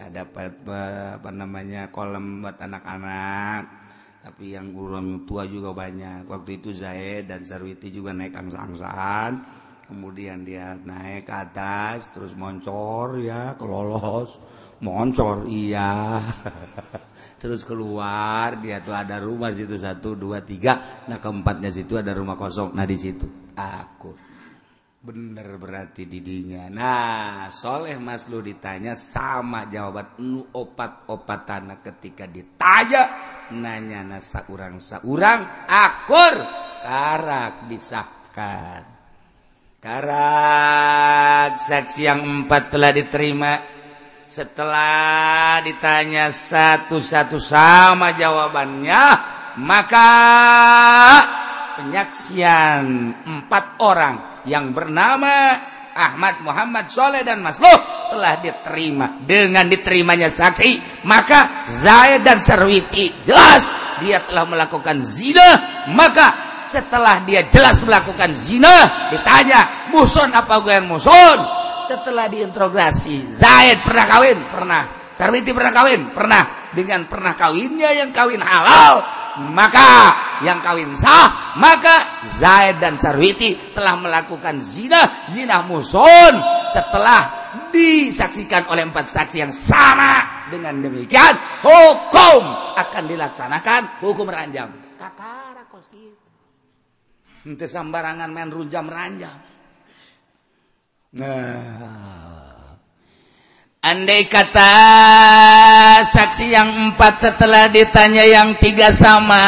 [0.00, 0.80] ada apa, apa,
[1.20, 3.84] apa namanya kolam buat anak-anak.
[4.24, 6.24] Tapi yang orang tua juga banyak.
[6.24, 9.44] Waktu itu Zaid dan Sarwiti juga naik angsa-angsaan.
[9.86, 14.42] Kemudian dia naik ke atas terus moncor ya kelolos
[14.82, 16.20] moncor iya.
[17.40, 21.04] Terus keluar dia tuh ada rumah situ satu dua tiga.
[21.06, 22.72] Nah keempatnya situ ada rumah kosong.
[22.72, 23.54] Nah di situ.
[23.54, 24.10] Aku.
[25.06, 26.66] Bener berarti didinya.
[26.66, 33.04] Nahsholeh Maslu ditanya sama jawaban nu opat-opat tanah ketika ditaya
[33.54, 36.34] nanya nasa urang-sa urang akur.
[36.82, 38.82] Karak disahkan.
[39.78, 41.62] Karak.
[41.62, 43.75] Saksi yang empat telah diterima
[44.26, 49.04] setelah ditanya satu-satu sama jawabannya
[49.62, 50.10] maka
[51.78, 55.54] penyaksian empat orang yang bernama
[55.94, 57.72] Ahmad Muhammad Soleh dan Masluh
[58.12, 59.16] telah diterima.
[59.22, 63.72] Dengan diterimanya saksi maka Zaid dan Sarwiti jelas
[64.02, 65.86] dia telah melakukan zina.
[65.94, 66.34] Maka
[66.66, 74.06] setelah dia jelas melakukan zina ditanya muson apa gue yang muson setelah diinterogasi Zaid pernah
[74.10, 74.38] kawin?
[74.50, 74.82] Pernah.
[75.14, 76.10] Sarwiti pernah kawin?
[76.12, 76.42] Pernah.
[76.74, 79.00] Dengan pernah kawinnya yang kawin halal
[79.36, 86.34] maka yang kawin sah maka Zaid dan Sarwiti telah melakukan zina zina muson
[86.72, 90.36] setelah disaksikan oleh empat saksi yang sama.
[90.46, 91.34] Dengan demikian
[91.64, 92.42] hukum
[92.78, 94.04] akan dilaksanakan.
[94.04, 96.24] Hukum ranjam kakara kos gitu
[97.46, 99.36] ente sambarangan main runjam ranjam
[101.12, 102.46] nah
[103.86, 104.74] Andai kata
[106.02, 109.46] saksi yang empat setelah ditanya yang tiga sama,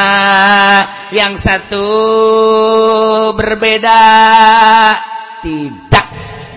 [1.11, 1.91] yang satu
[3.35, 3.99] berbeda,
[5.43, 6.07] tidak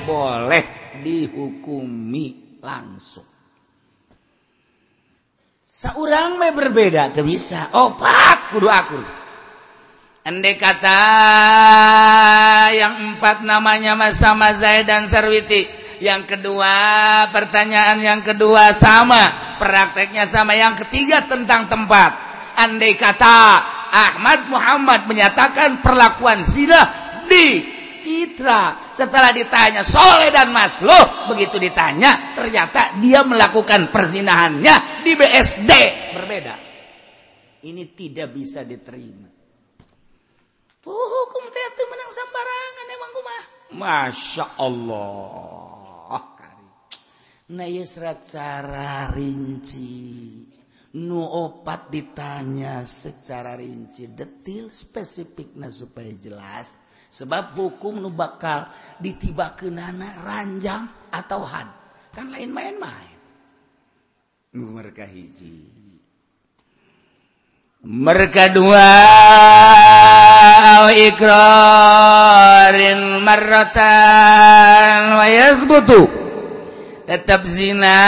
[0.05, 0.61] boleh
[1.01, 3.25] dihukumi langsung.
[5.65, 7.73] Seorang me berbeda, tuh bisa.
[7.73, 9.20] Oh, pak, kudu aku.
[10.21, 11.01] Andai kata
[12.77, 15.65] yang empat namanya Mas sama Zaid dan Sarwiti.
[15.97, 16.73] Yang kedua
[17.33, 19.57] pertanyaan yang kedua sama.
[19.57, 20.53] Prakteknya sama.
[20.53, 22.13] Yang ketiga tentang tempat.
[22.53, 23.33] Andai kata
[23.89, 26.85] Ahmad Muhammad menyatakan perlakuan zina
[27.25, 27.65] di
[27.97, 28.93] Citra.
[28.93, 35.71] Setelah ditanya Soleh dan Masloh begitu ditanya ternyata dia melakukan perzinahannya di BSD
[36.13, 36.55] berbeda.
[37.65, 39.20] Ini tidak bisa diterima
[40.91, 45.71] Oh, hukum teh menang sembarangan emang rumah Masya Allah.
[47.51, 47.67] Nah,
[49.11, 49.91] rinci.
[50.91, 54.07] Nu opat ditanya secara rinci.
[54.07, 56.79] Detil spesifiknya supaya jelas.
[57.11, 58.71] Sebab hukum nu bakal
[59.03, 61.67] ditibakenana ranjang atau had.
[62.15, 63.19] Kan lain main-main.
[64.55, 65.80] Mereka hiji.
[67.81, 68.93] mereka dua
[70.93, 71.65] ikrarin
[73.25, 76.05] marratan wa yasbutu.
[77.09, 77.99] Tetap zina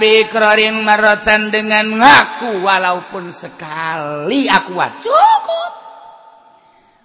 [0.00, 4.72] biikrarin marratan dengan ngaku walaupun sekali aku
[5.04, 5.72] cukup.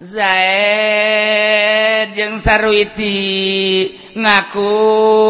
[0.01, 0.97] Zaid
[2.17, 3.85] jeung Sarwiti
[4.17, 4.73] ngaku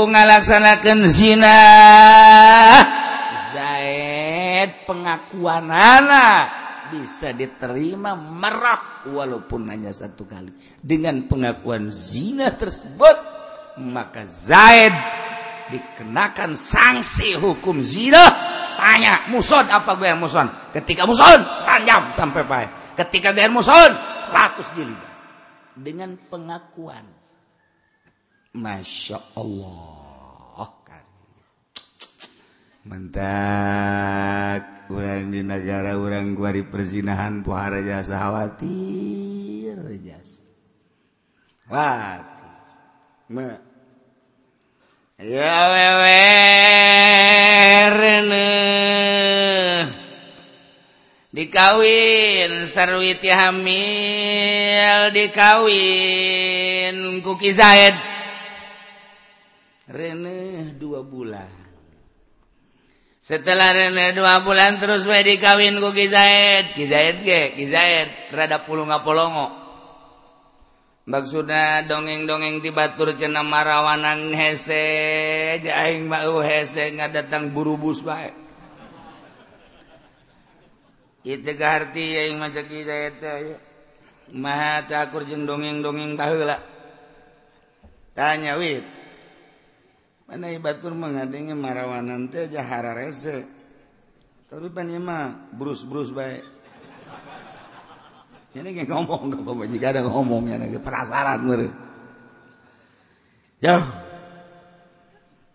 [0.08, 1.60] ngalaksanakeun zina.
[3.52, 4.21] Zaid
[4.86, 6.42] pengakuan anak
[6.92, 10.52] bisa diterima merah walaupun hanya satu kali.
[10.84, 13.18] Dengan pengakuan zina tersebut
[13.80, 14.92] maka Zaid
[15.72, 18.52] dikenakan sanksi hukum zina.
[18.82, 20.50] Tanya muson apa gue yang muson?
[20.74, 23.92] Ketika muson ranjam sampai payah ketika gue muson
[24.34, 25.02] 100 jilid.
[25.72, 27.08] Dengan pengakuan.
[28.52, 30.01] Masya Allah
[32.82, 40.42] mentak orang di negara orang guari perzinahan pohara jasa khawatir jasa.
[41.70, 43.62] Khawatir.
[45.22, 46.26] Ya wewe
[51.32, 57.94] dikawin sarwiti hamil dikawin kuki Zaid.
[59.92, 61.61] Rene dua bulan.
[63.32, 67.56] setelah Rene dua bulan terus we dikawin ku Kizaid Kizaid ge?
[67.56, 69.48] Kizaid rada puluh ngapolongo.
[71.08, 74.84] Maksudna dongeng-dongeng dibatur cena marawanan hese
[75.64, 78.38] aing mau hese ngadatang buru bus baik
[81.26, 83.18] itu keharti aing maca Kizaid
[84.36, 86.60] maha takur jeung dongeng-dongeng baheula.
[88.12, 88.84] Tanya wit
[90.32, 93.44] mana batur mengadingi marawanan teh jahara rese
[94.48, 96.40] tapi panima brus brus baik
[98.56, 101.62] ini kayak ngomong ke jika ada ngomongnya lagi penasaran mer
[103.60, 103.76] ya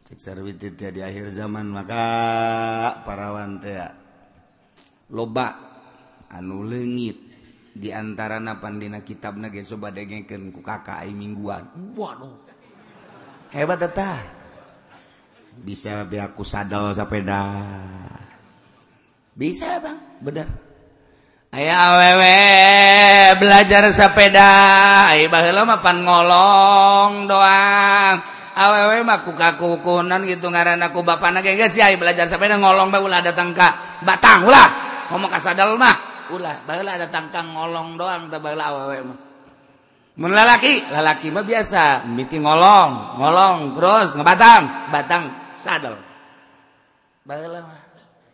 [0.05, 2.05] cek sarwitit ya di akhir zaman maka
[3.09, 3.81] parawan teh
[5.09, 5.57] loba
[6.37, 7.17] anu leungit
[7.73, 11.69] di antara napan dina kitab nage coba dengengkeun ku kakak ai mingguan.
[11.93, 12.33] Waduh.
[13.53, 14.36] Hebat tetah
[15.61, 17.43] bisa biaku sadel sepeda
[19.37, 20.01] bisa bang.
[20.25, 20.49] Bener.
[21.53, 22.41] Aya awewe
[23.37, 24.51] belajar sepeda
[25.13, 28.17] ayah mapan ngolong doang.
[28.57, 32.89] Ah, awewe mah kaku kunan gitu ngaran aku bapak anak guys ya belajar sepeda ngolong
[32.89, 34.69] bae ulah datang ka batang ulah.
[35.13, 35.97] Ngomong kasadel mah
[36.33, 36.65] ulah.
[36.65, 39.26] Bahula datang ke ngolong doang tabahula awewe ah, mah.
[40.17, 45.97] melalaki lalaki mah biasa miti ngolong ngolong terus ngebatang batang sadel.
[47.27, 47.67] Baiklah,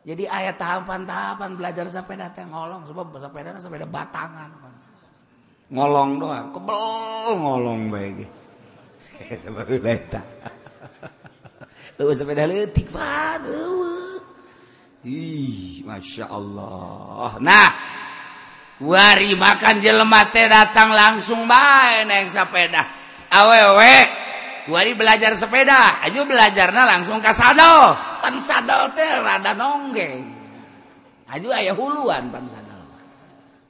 [0.05, 4.51] jadi ayat tahapan-tahapan belajar sepeda teh ngolong sebab sepeda sepeda batangan.
[5.73, 8.29] Ngolong doang kebel ngolong baik
[9.23, 10.21] itu baru leta
[11.97, 13.47] tuh sepeda letik pak.
[15.03, 17.39] Ih masya Allah.
[17.43, 17.71] Nah
[18.83, 22.83] Wari makan jelemate datang langsung main naik sepeda.
[23.31, 23.97] Awewe,
[24.67, 27.95] wari belajar sepeda, aja belajarnya langsung ke sadel.
[28.19, 30.27] Pan sadel teh rada nonggeng.
[31.31, 32.83] Aja ayah huluan pan sadel.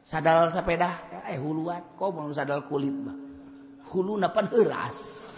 [0.01, 0.97] Sadel sepeda,
[1.29, 1.85] ayah huluan.
[2.01, 3.15] Kau mau sadel kulit mah.
[3.93, 5.29] Hulu napan heras.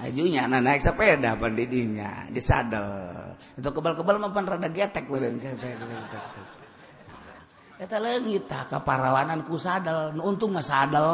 [0.00, 3.36] Ajunya anak naik sepeda pan didinya, disadel.
[3.60, 5.76] Itu kebal-kebal mapan rada getek beren getek.
[5.76, 6.57] getek, getek.
[7.78, 10.98] Eta leungit tah kaparawanan ku sadel nu untung mah sadel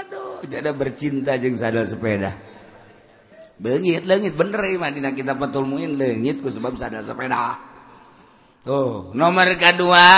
[0.00, 2.32] aduh jadi bercinta jeung sadel sepeda.
[3.58, 7.60] Beungit leungit bener ieu mah dina kita betul muin leungit ku sebab sadel sepeda.
[8.64, 10.08] Tuh nomor kedua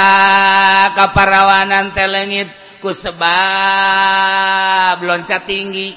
[0.95, 2.47] kaparawanan teh leungit
[2.79, 5.91] ku sebab loncat tinggi.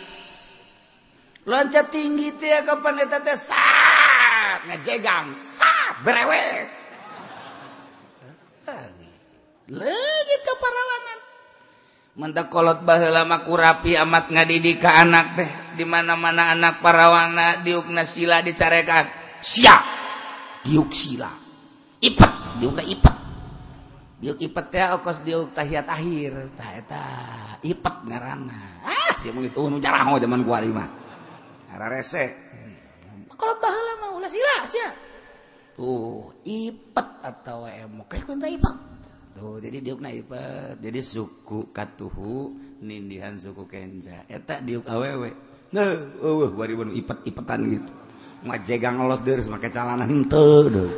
[1.44, 3.36] Loncat tinggi ya kapan eta teh
[4.68, 6.70] ngejegang sat berewek.
[9.74, 11.20] Lagi tuh parawanan.
[12.14, 15.52] Mentek kolot baheula mah rapi amat ngadidi ka anak teh.
[15.74, 19.08] Di mana-mana anak parawana diukna sila dicarekan.
[19.42, 19.76] Sia.
[20.64, 21.32] Diuk sila.
[22.04, 23.16] Ipet, diukna ipet.
[24.20, 26.54] Diuk ipet teh okos diuk tahiyat akhir.
[26.56, 27.04] Tah eta
[27.66, 28.84] ipet ngaranna.
[28.84, 30.86] Ah, sia mah geus uh nu jaraho zaman gua lima.
[31.74, 32.53] Rarese.
[33.44, 34.90] kalau pahala mah ulah sila sia.
[35.76, 38.76] Tuh, ipet atau emok kayak kuenta ipet.
[39.36, 40.80] Tuh, jadi diukna ipet.
[40.80, 44.24] Jadi suku katuhu nindihan suku kenja.
[44.32, 45.36] Eta diuk awewe.
[45.76, 45.92] Nah,
[46.24, 47.92] eueuh bari banu ipet-ipetan gitu.
[48.44, 50.92] ngajegang los deres make calana henteu deh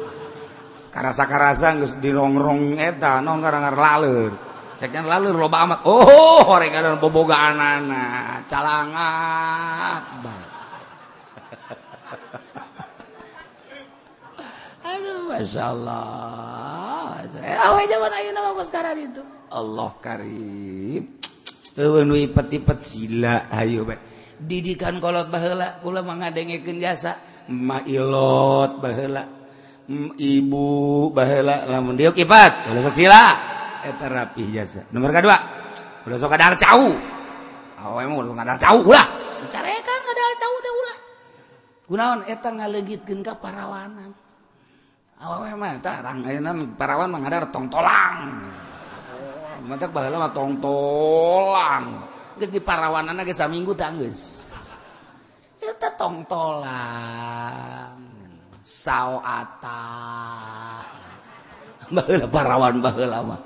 [0.90, 4.32] Karasa-karasa geus dirongrong eta, nong ngarangar laleur.
[4.80, 5.80] Ceknya laleur loba amat.
[5.84, 10.24] Oh, horengan bobogaan anak, calangan.
[10.24, 10.55] Baik.
[15.06, 17.22] Aduh, Masya Allah.
[17.46, 19.22] Awe zaman ayo nama sekarang itu.
[19.54, 21.22] Allah karim.
[21.78, 23.46] nu ipet-ipet sila.
[23.54, 24.02] Ayo, bae
[24.42, 25.78] Didikan kolot bahela.
[25.86, 27.22] Kula mengadengekin jasa.
[27.54, 29.30] Mailot bahela.
[30.18, 30.66] Ibu
[31.14, 31.70] bahela.
[31.70, 32.74] Lamun diok ipat.
[32.74, 33.22] ulah sok sila.
[33.86, 34.90] Eta rapi jasa.
[34.90, 35.38] Nomor kedua.
[36.02, 36.90] Kula sok kadar cau.
[37.78, 38.82] Awe mah sok kadar cau.
[38.82, 39.08] Ulah.
[39.46, 40.98] dicarekan kadar cau teh ulah.
[41.86, 44.25] kunaon eta ngaleugitkeun ka parawanan.
[45.16, 48.44] Eh, parawan mengadar tongtolang.
[49.66, 51.86] Mantap bahala mah tongtolang.
[52.36, 54.22] Geus di parawanana geus saminggu geus.
[55.66, 57.96] eta tongtolang.
[57.96, 58.16] Tolang
[58.66, 59.86] saoata
[61.94, 63.40] baheula parawan baheula mah.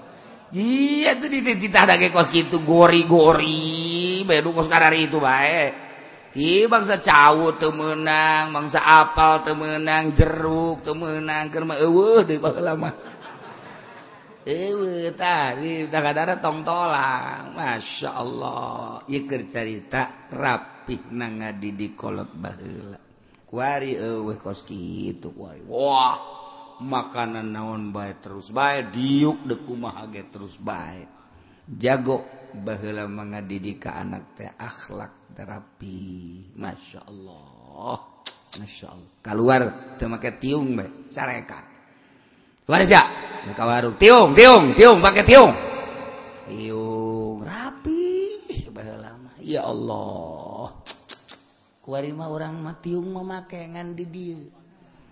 [0.55, 4.23] Iya tuh di titah dage kos kitu gori-gori.
[4.23, 5.88] Bae kos kadari itu bae.
[6.29, 12.93] Bangsa cawut temenang, bangsa apal temenang, jeruk temenang, kerma ewe di lama.
[14.45, 19.01] Ewe tadi kadang-kadang tong tolang, masya Allah.
[19.09, 23.01] Iker cerita rapi nanga di kolot bahula.
[23.49, 25.65] Kuari ewe koski itu kuari.
[25.65, 26.17] Wah
[26.77, 31.09] makanan naon baik terus baik, diuk dekumah terus baik.
[31.65, 32.21] Jago
[32.53, 35.99] bahula mangadidik ka anak teh akhlak terapi
[36.55, 37.97] Masya Allah
[38.57, 39.61] Masya Allah keluar
[39.97, 41.65] pakai tiung baik sarekat
[42.65, 42.85] keluar
[43.39, 45.53] mereka warung tiung tiung tiung pakai tiung.
[46.49, 48.05] Tiung rapi.
[48.79, 49.31] Lama.
[49.43, 50.71] Ya Allah.
[51.83, 54.39] Kuari mah orang mah tiung memakai ngan di dia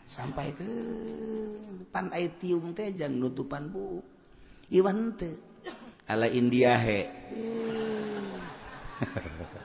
[0.07, 0.71] sampai ke
[1.83, 4.03] depan air tiung teh jangan nutupan bu.
[4.71, 5.35] Iwan teh.
[6.07, 7.07] Ala India he.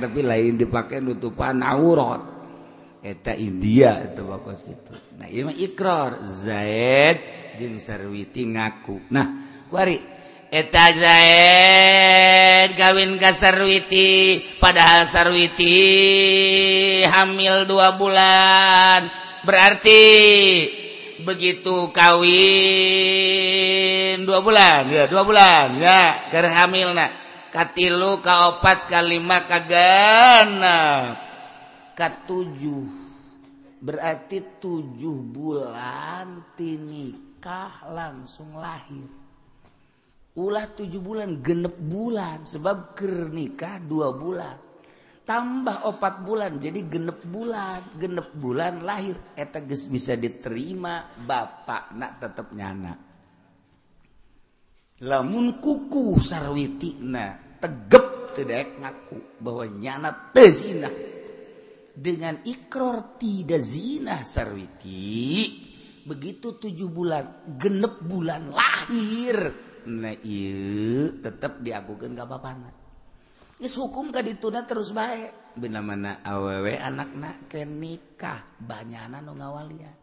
[0.00, 2.24] tapi lain dipakai nutupan aurat
[3.04, 4.24] eta India gitu
[5.20, 7.18] nah, Iqrar Zaid
[7.76, 9.26] sarwiti ngaku nah
[9.68, 10.00] kuari
[10.48, 15.76] eta Zaid kawin ka sarwiti padahal sarwiti
[17.04, 19.04] hamil dua bulan.
[19.44, 20.00] Berarti
[21.24, 22.34] begitu kawin
[24.24, 31.14] dua bulan ya dua bulan ya kerhamil nak katilu kaopat kalima kagana
[31.98, 33.08] katujuh
[33.78, 39.06] berarti tujuh bulan tinikah langsung lahir.
[40.38, 42.46] Ulah tujuh bulan genep bulan.
[42.46, 44.54] Sebab kernikah dua bulan.
[45.26, 47.82] Tambah opat bulan jadi genep bulan.
[47.98, 49.18] Genep bulan lahir.
[49.34, 53.07] Eta bisa diterima bapak nak tetap nyana.
[55.06, 60.90] lamun kuku sarwiti na tegep tidak ngaku bahwa nyana tezina
[61.94, 65.54] dengan ikrar tidak zina sarwiti
[66.02, 69.54] begitu tujuh bulan genep bulan lahir
[69.86, 72.70] nah iya tetap diagukan gak apa-apa
[73.62, 79.94] hukum ka dituna terus baik benda mana awewe anak nak ke nikah banyana nu ngawalian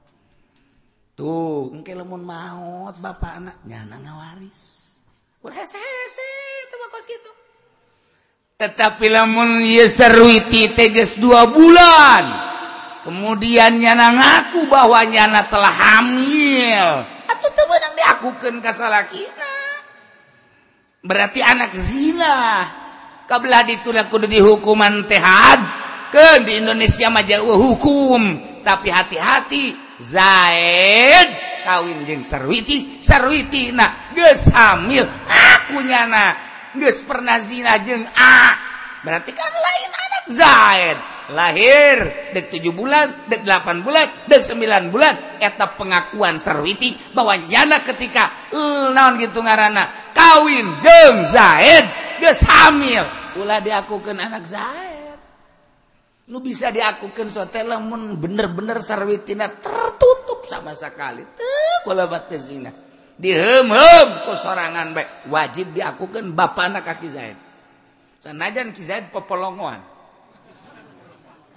[1.16, 4.85] tuh engke lamun maut bapak anak nyana ngawaris.
[8.56, 9.62] tetapi lamun
[10.74, 12.24] teges dua bulan
[13.06, 17.06] kemudian nyana ngaku bahwa nyana telah hamil.
[17.30, 19.56] Atau temenang diakukan kasalakina
[21.06, 22.66] berarti anak zina.
[23.26, 25.58] Kabelah ditulah kudu dihukuman tehad
[26.14, 28.22] ke di Indonesia mah jauh hukum
[28.62, 29.85] tapi hati-hati.
[30.02, 31.28] Zaid.
[31.66, 33.00] Kawin jeung Sarwiti.
[33.00, 34.12] Sarwitina.
[34.12, 35.08] Geus hamil.
[35.30, 36.26] Akunya nyana
[36.76, 38.54] geus pernah zina jeung A.
[39.02, 40.98] Berarti kan lain anak Zaid.
[41.26, 42.06] Lahir
[42.38, 45.14] dek 7 bulan dek 8 bulan dek 9 bulan.
[45.42, 48.30] Eta pengakuan Sarwiti bahwa nyana ketika
[48.94, 51.86] naon gitu ngarana kawin jeung Zaid.
[52.22, 53.04] Geus hamil.
[53.42, 55.05] Ulah diakukeun anak Zaid.
[56.30, 61.22] lu bisa diakukan suatu lamun bener-bener sarwitina tertutup sama sekali.
[61.22, 62.74] Tuh kulabat zina.
[63.16, 67.38] Dihem-hem ku sorangan baik wajib diakukan bapak anak kaki Zaid.
[68.20, 69.96] Sanajan Ki Zaid pepelongoan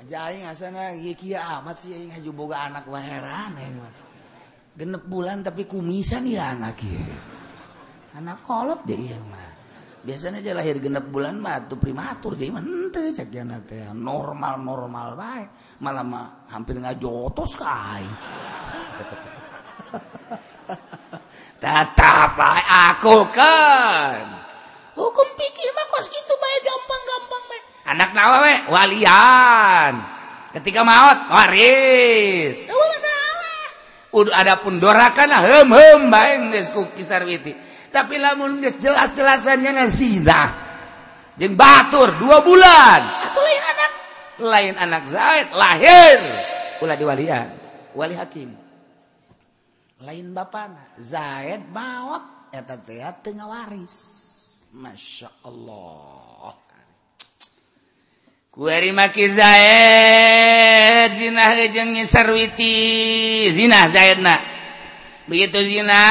[0.08, 3.76] aja aing asana ieu kieu amat sih aing haju boga anak mah heran aing
[4.78, 7.02] genep bulan tapi kumisan ya anak ieu.
[8.16, 9.47] Anak kolot deh ieu mah.
[10.09, 13.28] Biasanya aja lahir genep bulan mah tuh primatur jadi mente cek
[13.68, 18.09] teh normal normal baik malah mah hampir ngajotos kai
[21.62, 24.24] tetap baik aku kan.
[24.97, 29.93] Hukum pikir mah kos gitu baik gampang gampang baik anak nawa we walian.
[30.56, 32.64] Ketika maut waris.
[32.64, 33.68] Masalah.
[34.16, 40.43] Udah ada pun dorakan hem hem baik nges kisar witi tapi lamun jelas-jelasannya zina
[41.39, 43.01] jeng batur dua bulan.
[43.31, 43.90] Atau lain anak.
[44.39, 46.20] Lain anak Zaid lahir.
[46.82, 47.48] Ulah diwalian
[47.97, 48.55] wali hakim.
[50.05, 53.97] Lain bapana Zaid maut eta teh tengah waris.
[54.69, 56.55] Masya Allah.
[58.52, 64.57] Kuari maki Zaid zina jeung sarwiti zina Zaid nak
[65.28, 66.02] begitu zina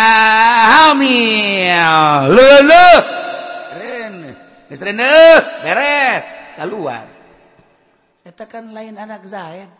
[0.71, 2.31] hamil.
[2.31, 2.89] Lele
[4.67, 4.91] Istri
[5.63, 6.25] beres.
[6.57, 7.17] Keluar
[8.27, 9.71] eta kan lain anak Zaid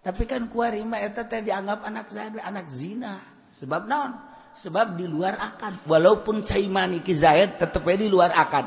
[0.00, 3.20] tapi kan kuarima eta teh dianggap anak Zaid anak zina.
[3.52, 4.16] Sebab naon?
[4.56, 5.84] Sebab di luar akad.
[5.84, 8.64] Walaupun caimani ki Zaid tetep di luar akad.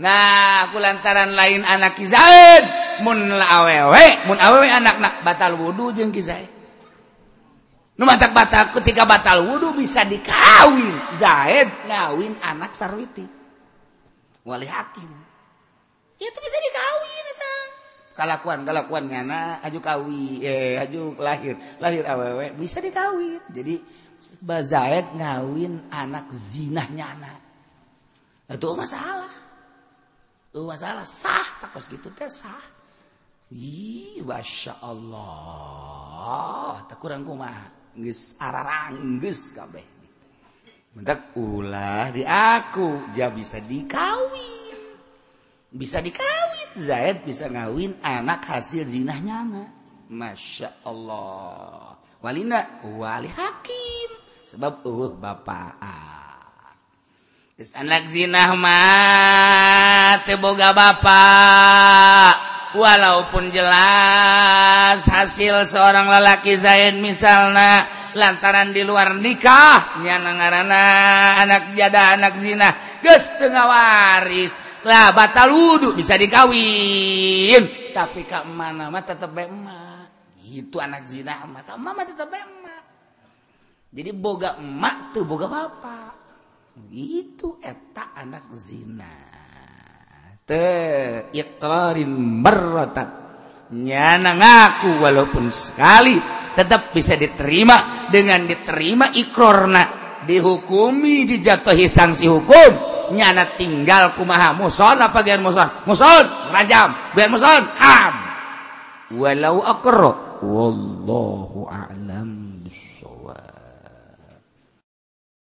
[0.00, 2.64] Nah aku lantaran lain anak Ki Zaid
[3.04, 6.48] mun awewe mun awewe anak nak batal wudu jeung Ki Zaid
[7.96, 11.16] batak ketika batal wudhu bisa dikawin.
[11.16, 13.24] Zaid ngawin anak Sarwiti.
[14.44, 15.08] Wali hakim.
[16.20, 17.16] Itu bisa dikawin
[18.16, 23.44] kalakuan kalakuan ngana aju kawi eh aju lahir lahir awewe bisa dikawin.
[23.52, 23.76] Jadi
[24.64, 27.38] Zaid ngawin anak zinahnya anak.
[28.48, 29.30] Itu masalah.
[30.48, 31.04] Itu masalah.
[31.04, 32.64] Sah takos gitu teh sah.
[33.52, 36.82] Ih, Masya Allah.
[36.88, 37.75] Tak kurang kumah
[39.56, 39.86] kabeh.
[41.36, 44.76] Ulah di aku ja bisa dikawin.
[45.76, 49.64] Bisa dikawin Zaid bisa ngawin anak hasil zinahnya nyana
[50.12, 51.96] Masya Allah.
[52.20, 54.08] Walina wali hakim.
[54.46, 55.76] Sebab uh bapak
[57.56, 58.68] anak zinamah
[60.28, 62.36] teboga bapak
[62.76, 67.80] walaupun jelas hasil seorang lelaki Zain misalnya
[68.12, 70.84] lantaran di luar nikah nyanangarana
[71.48, 72.68] anak jada anak zina
[73.00, 77.64] geus teu waris lah batal wudu bisa dikawin.
[77.96, 80.36] Tapi ka mana mah tetep bae emak.
[80.44, 81.64] Gitu anak zina mah.
[81.80, 82.84] Mama tetep bae emak.
[83.96, 86.25] Jadi boga emak tuh boga bapak
[86.92, 89.08] itu eta anak zina.
[90.46, 90.66] Te
[91.34, 93.08] iqrarin marratan
[93.74, 96.14] nyana ngaku walaupun sekali
[96.54, 98.06] tetap bisa diterima.
[98.06, 99.82] Dengan diterima ikrorna
[100.22, 102.72] dihukumi dijatuhi sanksi hukum.
[103.10, 104.54] Nyana tinggal kumaha?
[104.54, 105.66] Muson apa gian muson?
[105.86, 106.24] Muson
[106.54, 106.94] rajam.
[107.18, 108.26] Gian muson ham
[109.12, 111.95] walau akro wallahu a'lam.